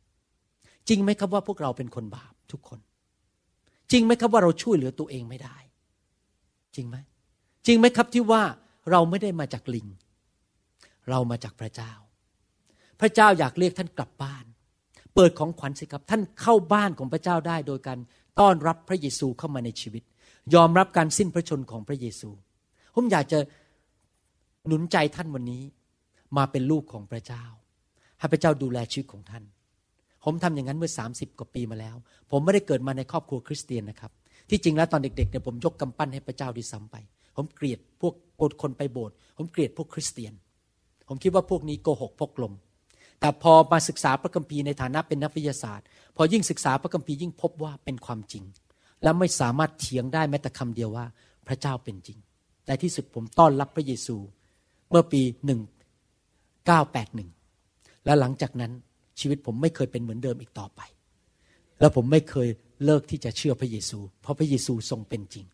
[0.88, 2.80] จริงไหมครับว่าพวกเราเป็นคนบาปทุกคน
[3.92, 5.56] จริงไหมครับว่าเราช่วยเหลือตัวเองไม่ได้
[6.74, 6.96] จริงไหม
[7.66, 8.42] จริงไหมครับที่ว่า
[8.90, 9.88] เราไม่ได้มาจากลิง
[11.10, 11.92] เรามาจากพระเจ้า
[13.00, 14.44] พระเจ้าอยากเรียกท่านกลับบ้าน
[15.14, 17.98] เปิดของขวัญสิครับ ท่านเข้าบ้านของพระเจ้าได้โดยการ
[18.40, 20.02] ต้อนรับพระเยซูเข้ามาในชีวิต
[20.54, 22.30] ยอมรับการสิ้นพระชนของพระเยซู
[22.94, 23.38] ผมอยากจะ
[24.66, 25.62] หนุนใจท่านวันนี้
[26.36, 27.44] มาเป็นลูกของพระเจ้า
[28.18, 29.44] ให้พระเจ้าดูแลชีวิตของท่าน
[30.24, 31.96] ผมทำอย่างนั้นเมื่อ 30 กว่าปีมาแล้ว
[32.30, 34.12] ผมไม่ได้เกิดมาในครอบครัวคริสเตียนนะครับ
[34.50, 36.96] ที่จริงแล้วตอนเด็กๆเนี่ยผมยกกำปั้นให้พระเจ้าดีซ้ำไป
[37.36, 38.14] ผมเกลียดพวก
[38.62, 40.32] คนไปโบสถ์ผมเกลียดพวกคริสเตียน
[41.08, 42.54] ผมคิดว่าพวกนี้โกหกพกลม
[43.20, 48.44] แต่พอมาศึกษาพระคัมภีร์ในฐานะเป็นนักวิทยาศาสตร์ พอยิ่งศึกษาพระคัมภีร์ยิ่งพบว่าเป็นความจริง
[49.02, 51.06] และไม่สามารถเถียงได้แม้แต่คำเดียวว่า
[51.46, 52.18] พระเจ้าเป็นจริง
[52.66, 54.16] ในที่สุดผมต้อนรับพระเยซู
[54.90, 55.20] เมื่อปี
[56.64, 57.30] หนึ่งเก้าแปดหนึ่ง
[58.04, 58.72] และหลังจากนั้น
[59.20, 60.80] ชีวิตผมไม่เคยเป็นเหมือนเดิมอีกต่อไป
[61.80, 62.48] แล้วผมไม่เคย
[62.84, 65.46] เลิกที่จะเชื่อพระเยซู เพราะพระเยซูทรงเป็นจริง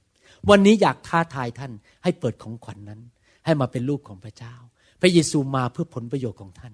[0.51, 3.01] วันนี้อยากท้าทายท่านให้เปิดของขวัญนนั้น
[3.45, 4.55] ให้มาเป็นลูกของพระเจ้า
[5.01, 6.73] พระเยซูมาเพื่อผลประโยชน์ของท่าน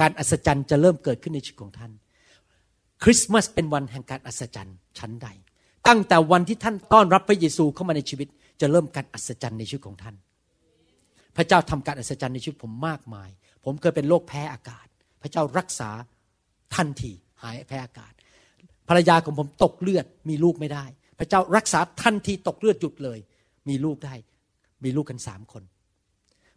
[0.00, 1.92] การอัศจรรย์จะเริ่มเกิดขึ้นในชีวิตของท่าน
[3.02, 5.28] คริสต์มาสเป็นวันแห่งการอัศจรรย์ชั้นใด
[5.88, 8.28] ตั้งแต่วันที่ท่านต้อนรับพระเยซูเข้ามาในชีวิต
[8.60, 10.14] จะเริ่มการอัศจรรย์ในชีวิตของท่าน
[11.36, 13.28] พระเจ้าทำการอัศจรรย์ในชีวิตผมมากมาย
[13.66, 14.86] ผมเคยเป็นโรคแพ้อากาศ
[15.22, 15.90] พระเจ้ารักษา
[16.76, 17.12] ทันที
[17.42, 18.12] หายแพ้อากาศ
[18.88, 20.84] ภรรยาของผมตกเลือดมีลูกไม่ได้
[21.18, 23.18] พระเจ้ารักษาทันทีตกเลือดหยุดเลย
[23.68, 24.14] มีลูกได้
[24.84, 25.62] มีลูกกันสามคน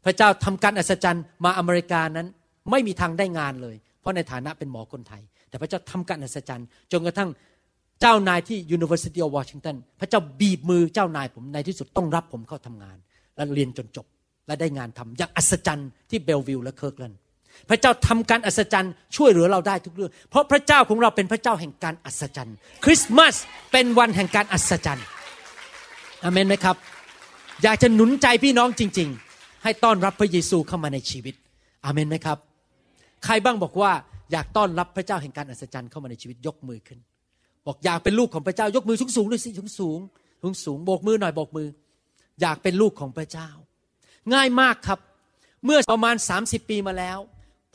[0.06, 2.28] พระเจ้าทำการอัศจรรย์มาอเมริกานั้น
[2.72, 7.30] ไม่มีทางได้งานเลย เพราะในฐานะเป็นหมอคนไทย แต่พระเจ้าทำการอัศจรรย์จนกระทั่ง
[8.02, 12.98] เจ้านายที่ University of Washington พระเจ้าบีบมือเจ้านายผมในที่สุดต้องรับผมเข้าทำงาน
[13.36, 14.06] และเรียนจนจบ
[14.50, 17.20] และได้งานทำอย่างอัศจรรย์ที่เบลวิลและเคิร์กแลนด์
[17.70, 23.36] พระเจ้าทำการอัศจรรย์ช่วยเหลือเราได้ทุกเรื่อง เพราะพระเจ้าของเราเป็นพระเจ้าแห่งการอัศจรรย์ คริสต์มาส
[23.72, 25.06] เป็นวันแห่งการอัศจรรย์
[26.24, 26.76] อเมนไหมครับ
[27.64, 31.36] อยากจะหนุนใจพี่น้องจริง ๆ ให้ต้อนรับพระเยซูเข้ามาในชีวิต
[31.86, 32.38] อเมนไหมครับ
[33.26, 33.92] ใครบ้างบอกว่า
[34.32, 37.00] อยากต้อนรับพระเจ้าแห่งการอัศจรรย์เข้ามาในชีวิตยกมือขึ้น
[37.68, 40.00] บอกอยากเป็นลูกของพระเจ้ายกมือสูงสูงด้วยสิสูงสูง
[40.42, 41.68] สูงสูงโบกมือหน่อยโบกมือ
[42.42, 43.50] อยากเป็นลูกของพระเจ้า
[44.34, 45.00] ง่ายมากครับ
[45.66, 47.18] เมื่อประมาณ 30 ปีมาแล้ว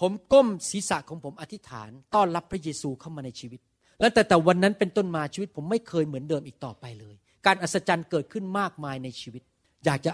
[0.00, 3.60] ผมก้มศีรษะของผมอธิษฐาน ต้อนรับพระเยซูเข้ามาในชีวิต
[4.00, 7.14] และแต่แต่วันนั้นเป็นต้นมาชีวิต ผมไม่เคยเหมือนเดิมอีกต่อไปเลย
[7.46, 9.42] การอัศจรรย์เกิดขึ้นมากมายในชีวิต
[9.84, 10.12] อยากจะ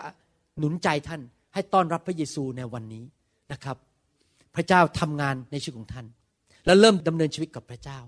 [0.59, 1.21] หนุนใจท่าน
[1.55, 3.05] ให้ต้อนรับพระเยซูในวันนี้
[3.53, 3.77] นะครับ
[4.55, 6.07] พระเจ้าทำงานในชีวิตของท่าน
[6.67, 7.99] แล้วเริ่มดำเนินชีวิตกับพระเจ้า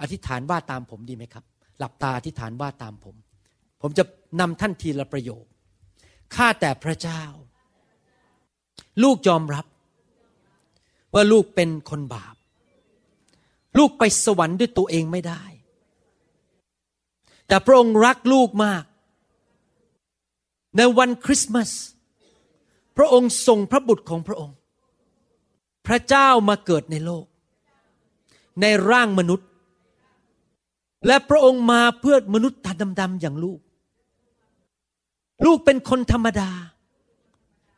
[0.00, 1.44] อธิษฐานว่าตามผมดีไหมครับ
[1.78, 3.14] หลับตาอธิษฐานว่าตามผม
[3.82, 4.04] ผมจะ
[4.40, 5.44] นำท่านทีละประโยค
[6.34, 7.22] ข้าแต่พระเจ้า
[9.02, 9.66] ลูกยอมรับ
[11.14, 12.34] ว่าลูกเป็นคนบาป
[13.78, 15.42] ลูกไปสวรรค์ด้วยตัวเองไม่ได้
[17.46, 18.84] แต่พระองค์รักลูกมาก
[20.76, 21.70] ในวันคริสต์มาส
[22.96, 24.56] พระองค์ส่งพระบุตรของพระองค์
[25.86, 27.24] พระเจ้ามาเกิดในโลก
[28.60, 29.48] ในร่างมนุษย์
[31.06, 33.60] และพระองค์มาเพื่อมนุษย์ตาดำๆอย่างลูก
[35.44, 36.50] ลูกเป็นคนธรรมดา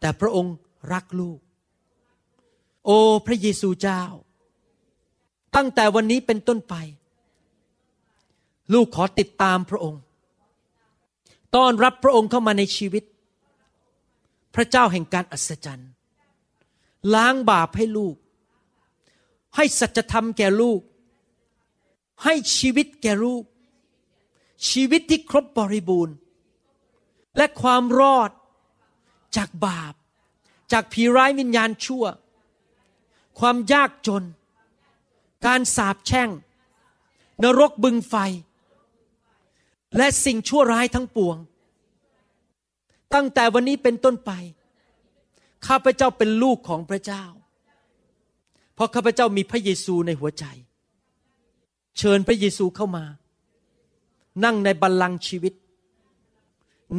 [0.00, 0.54] แต่พระองค์
[0.92, 1.38] รักลูก
[2.84, 4.02] โอ้พระเยซูเจ้า
[5.56, 6.74] ตั้งแต่วันนี้เป็นต้นไป
[8.72, 10.02] ลูกขอติดตามพระองค์
[11.54, 13.04] ต้อนรับพระองค์เข้ามาในชีวิต
[14.54, 15.90] พระเจ้าแห่งการอัศจรรย์
[17.14, 18.16] ล้างบาปให้ลูก
[19.56, 20.80] ให้สัจธรรมแก่ลูก
[22.24, 23.44] ให้ชีวิตแก่ลูก
[24.70, 26.14] ชีวิตที่ครบบริบูรณ์
[27.36, 28.30] และความรอด
[29.36, 29.94] จากบาป
[30.74, 32.04] จากผีร้ายวิญญาณชั่ว
[33.38, 34.24] ความยากจน
[35.46, 36.28] การสาปแช่ง
[37.42, 38.14] นรกบึงไฟ
[39.96, 41.36] และสิ่งชั่วร้ายทั้งปวง
[43.14, 44.30] ตั้งแต่วันนี้เป็นต้นไป
[45.66, 47.24] ข้าพเจ้าเป็นลูกของพระเจ้า
[48.74, 50.44] เพราะข้าพเจ้ามีพระเยซูในหัวใจ
[51.98, 53.04] เชิญพระเยซูเข้ามา
[54.44, 55.54] นั่งในบัลลังก์ชีวิต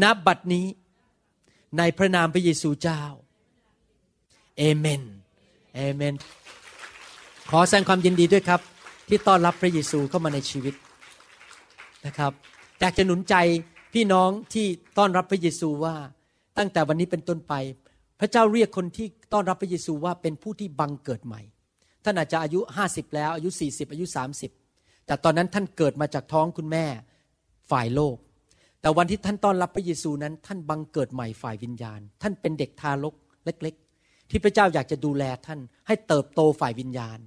[0.02, 0.66] นับบัดนี้
[1.78, 3.02] ในพระนามพระเยซูเจ้า
[4.58, 5.02] เอเมน
[5.76, 6.14] เอเมน
[7.50, 8.62] ขอแสดงความยินดีด้วยครับ
[9.08, 10.74] ที่ต้อนรับพระเยซูเข้ามาในชีวิต
[12.06, 12.32] นะครับ
[12.80, 13.36] อยากจะหนุนใจ
[13.94, 15.96] พี่น้องที่ต้อนรับพระเยซูว่า
[16.58, 17.54] ตั้งแต่วันนี้เป็นต้นไป
[18.20, 21.42] พระเจ้าเรียกคนที่ต้อนรับพระเยซูว่าเป็นผู้ที่บังเกิดใหม่
[22.04, 24.06] ท่านอาจจะอายุ 50 แล้วอายุ 40 อายุ
[24.56, 26.86] 30 แต่ตอนนั้นท่านเกิดมาจากท้องคุณแม่
[27.72, 28.16] ฝ่ายโลก
[28.82, 33.14] แต่วันที่ท่านต้อนรับพระเยซูนั้น ท่านบังเกิดใหม่ฝ่ายวิญญาณ ท่านเป็นเด็กทารก
[33.46, 33.76] เล็ก
[34.30, 37.20] ที่พระเจ้าอยากจะดูแลท่าน ให้เติบโตฝ่ายวิญญาณ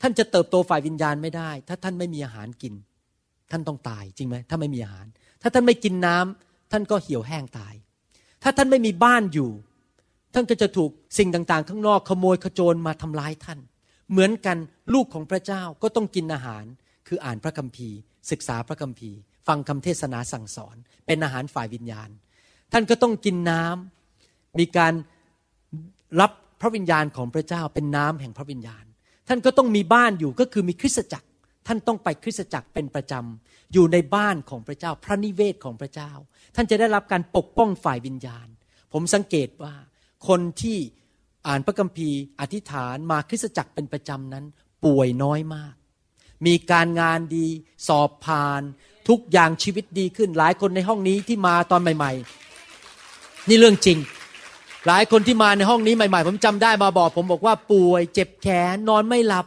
[0.00, 2.74] ท่านจะเติบโตฝ่ายวิญญาณไม่ได้ ถ้าท่านไม่มีอาหารกิน
[3.50, 5.06] ท่านต้องตายจริงไหมถ้าไม่มีอาหาร
[5.42, 7.74] ถ้าท่านไม่กินน้ำท่านก็เหี่ยวแห้งตาย
[8.42, 9.50] ถ้าท่านไม่มีบ้านอยู่
[10.34, 13.58] ท่านก็จะถูกสิ่งต่างๆ ข้างนอกขโมยขโจรมาทำร้ายท่าน
[14.10, 14.58] เหมือนกัน
[14.94, 16.64] ลูกของพระเจ้าก็ต้องกินอาหาร
[17.06, 17.96] คืออ่านพระคัมภีร์
[18.30, 20.76] ศึกษาพระคัมภีร์ ฟังคำเทศนาสั่งสอน
[21.06, 22.10] เป็นอาหารฝ่ายวิญญาณ
[22.72, 24.92] ท่านก็ต้องกินน้ำมีการ
[26.20, 28.84] รับพระวิญญาณของพระเจ้าเป็นน้ำแห่งพระวิญญาณ
[29.28, 31.28] ท่านก็ต้องมีบ้านอยู่ก็คือมีคริสตจักร
[31.66, 36.10] ท่านต้องไปคริสตจักรเป็นประจำอยู่ในบ้านของพระเจ้า พระนิเวศของพระเจ้า
[36.54, 38.46] ท่านจะได้รับการปกป้องฝ่ายวิญญาณ
[38.92, 39.74] ผมสังเกตว่า
[40.28, 40.78] คนที่
[41.46, 44.44] อ่านพระคัมภีร์ อธิษฐานมาคริสตจักรเป็นประจำนั้น
[44.84, 45.74] ป่วยน้อยมาก
[46.46, 47.46] มีการงานดี
[47.88, 48.62] สอบผ่าน
[49.08, 52.12] ทุกอย่างชีวิตดีขึ้นหลายคนในห้องนี้ที่มาตอนใหม่
[52.80, 53.98] ๆ นี่เรื่องจริง
[54.86, 59.46] หลายคนที่มาในห้องนี้ใหม่ๆ ผมจำได้มาบอก ผมบอกว่าป่วย เจ็บแขนนอนไม่หลับ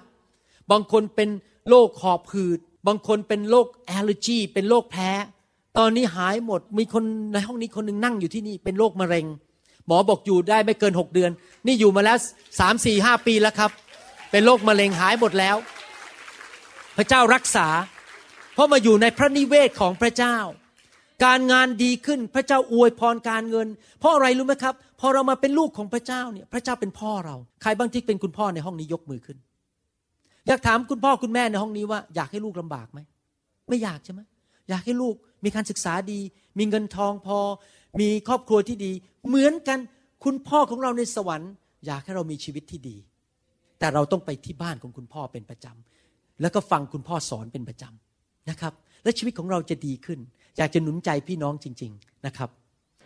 [0.72, 1.30] บางคนเป็น
[1.70, 5.10] โรคหอบหืด บางคนเป็นโรค allergy เป็นโรคแพ้
[5.78, 9.26] ตอนนี้หายหมดมีคนในห้องนี้คนหนึ่งนั่งอยู่ที่นี่เป็นโรคมะเร็ง
[9.88, 11.32] หมอบอกอยู่ได้ไม่เกินหกเดือน
[11.66, 12.18] นี่อยู่มาแล้ว
[12.60, 13.72] สามสี่ห้าปีแล้วครับ
[14.32, 15.56] เป็นโรคมะเร็งหายหมดแล้ว
[16.98, 17.68] พระเจ้ารักษา
[18.54, 20.38] เพราะมาอยู่ในพระนิเวศของพระเจ้า
[21.24, 23.68] การงานดีขึ้นพระเจ้าอวยพรการเงิน
[24.00, 29.38] เพราะอะไรรู้ไหมครับ พอเรามาเป็นลูกของพระเจ้าเนี่ยพระเจ้าเป็นพ่อเราใครบ้างที่เป็นคุณพ่อในห้องนี้ยกมือขึ้น
[30.48, 33.00] อยากถามคุณพ่อคุณแม่ในห้องนี้ว่า อยากให้ลูกลำบากไหม
[33.70, 34.22] ไม่อยากใช่ไหม
[34.70, 36.20] อยากให้ลูกมีการศึกษาดี
[36.60, 37.38] มีเงินทองพอ
[38.00, 38.92] มีครอบครัวที่ดี
[39.28, 39.80] เหมือนกัน
[40.24, 41.52] คุณพ่อของเราในสวรรค์
[41.86, 42.98] อยากให้เรามีชีวิตที่ดี
[43.80, 50.20] แต่เราต้องไปที่บ้านของคุณพ่อเป็นประจำแล้วก็ฟังคุณพ่อสอนเป็นประจำนะครับ และชีวิตของเราจะดีขึ้น
[50.58, 52.50] อยากจะหนุนใจพี่น้องจริง ๆนะครับ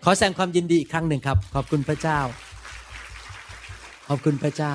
[0.04, 2.20] ขอแสดงความยินดีอีกครั้งหนึ่งครับ ขอบคุณพระเจ้า
[4.10, 4.74] ขอบคุณพระเจ้า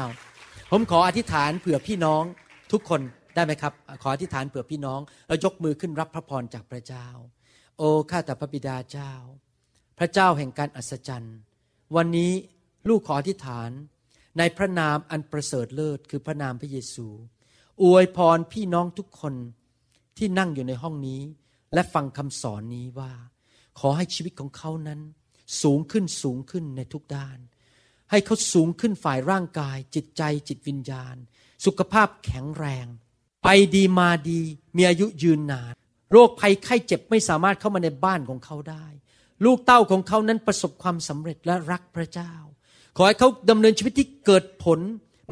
[0.71, 2.23] ผมขออธิษฐานเผื่อพี่น้อง
[2.73, 3.01] ทุกคน
[3.35, 3.73] ได้ไหมครับ
[4.03, 7.07] ขออธิษฐานเผื่อพี่น้องแล้วยกมือขึ้นรับพระพรจากพระเจ้า
[7.79, 9.13] โอ้ข้าแต่พระบิดาเจ้า
[9.99, 11.37] พระเจ้าแห่งการอัศจรรย์
[11.97, 12.33] วันนี้
[12.89, 13.71] ลูกขออธิษฐาน
[14.39, 17.07] ในพระนามอันประเสริฐเลิศคือพระนามพระเยซู
[17.83, 19.35] อวยพรพี่น้องทุกคน
[20.19, 21.21] ที่นั่งอยู่ในห้องนี้
[21.75, 23.13] และฟังคำสอนนี้ว่า
[23.79, 25.01] ขอให้ชีวิตของเขานั้น
[25.63, 27.39] สูงขึ้นสูงขึ้นในทุกด้าน
[28.11, 31.17] ให้เขาสูงขึ้นฝ่ายร่างกาย จิตใจจิตวิญญาณ
[31.65, 32.87] สุขภาพแข็งแรง
[33.45, 34.41] ไปดีมาดี
[34.77, 35.73] มีอายุยืนนาน
[36.13, 38.87] โรคภัยไข้เจ็บไม่สามารถเข้ามาในบ้านของเขาได้
[39.45, 42.33] ลูกเต้าของเขานั้นประสบความสำเร็จและรักพระเจ้า
[42.97, 44.81] ขอให้เขาดำเนินชีวิตที่เกิดผล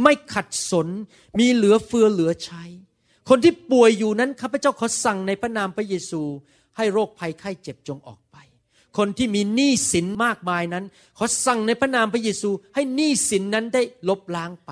[0.03, 0.89] ไม่ขัดสน
[1.39, 2.65] มีเหลือเฟือเหลือใช้
[3.29, 6.23] คนที่ป่วยอยู่นั้นข้าพเจ้าขอสั่งในพระนามพระเยซู
[6.77, 8.37] ให้โรคภัยไข้เจ็บจงออกไป
[8.99, 10.85] คนที่มีหนี้สินมากมายนั้น
[11.19, 14.71] ขอสั่งในพระนามพระเยซู ให้หนี้สินนั้นได้ลบล้างไป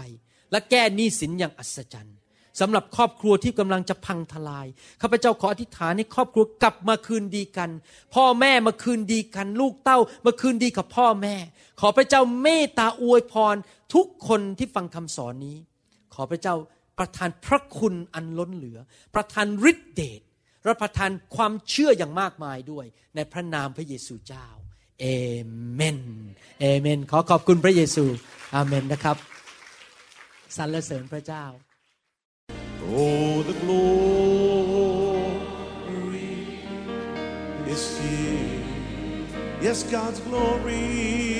[0.51, 2.17] และแก้หนี้สินอย่างอัศจรรย์
[2.61, 4.67] สำหรับครอบครัวที่กำลังจะพังทลาย
[5.03, 7.71] ข้าพเจ้าขออธิษฐานให้ครอบครัวกลับมาคืนดีกัน
[8.15, 11.37] พ่อแม่มาคืนดีกัน ลูกเต้ามาคืนดีกับพ่อแม่
[11.81, 13.57] ขอพระเจ้าเมตตาอวยพร
[13.95, 15.57] ทุกคนที่ฟังคำสอนนี้
[16.15, 16.55] ขอพระเจ้า
[17.01, 18.79] ประทานพระคุณอันล้นเหลือ
[19.15, 20.21] ประทานฤทธิเดช
[20.65, 24.47] และประทานความเชื่ออย่างมากมายด้วย ในพระนามพระเยซูเจ้า
[25.01, 25.07] เอ
[25.75, 26.01] เมน
[26.61, 28.05] เอเมน ขอขอบคุณพระเยซู
[28.55, 29.17] อาเมนนะครับ
[30.57, 31.45] สรรเสริญพระเจ้า
[33.03, 33.91] Oh, the glory
[37.75, 38.63] is here.
[39.67, 41.40] Yes, God's glory.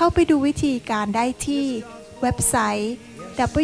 [0.00, 1.66] เข้าไปดูวิธีการได้ที่
[2.22, 2.94] เว็บไซต์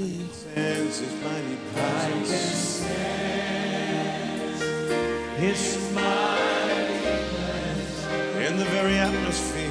[0.54, 2.84] His mighty presence.
[5.44, 5.62] His
[5.96, 7.96] mighty presence
[8.46, 9.70] in the very atmosphere.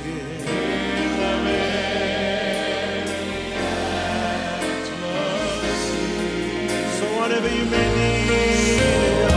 [6.97, 9.30] So whatever you may need,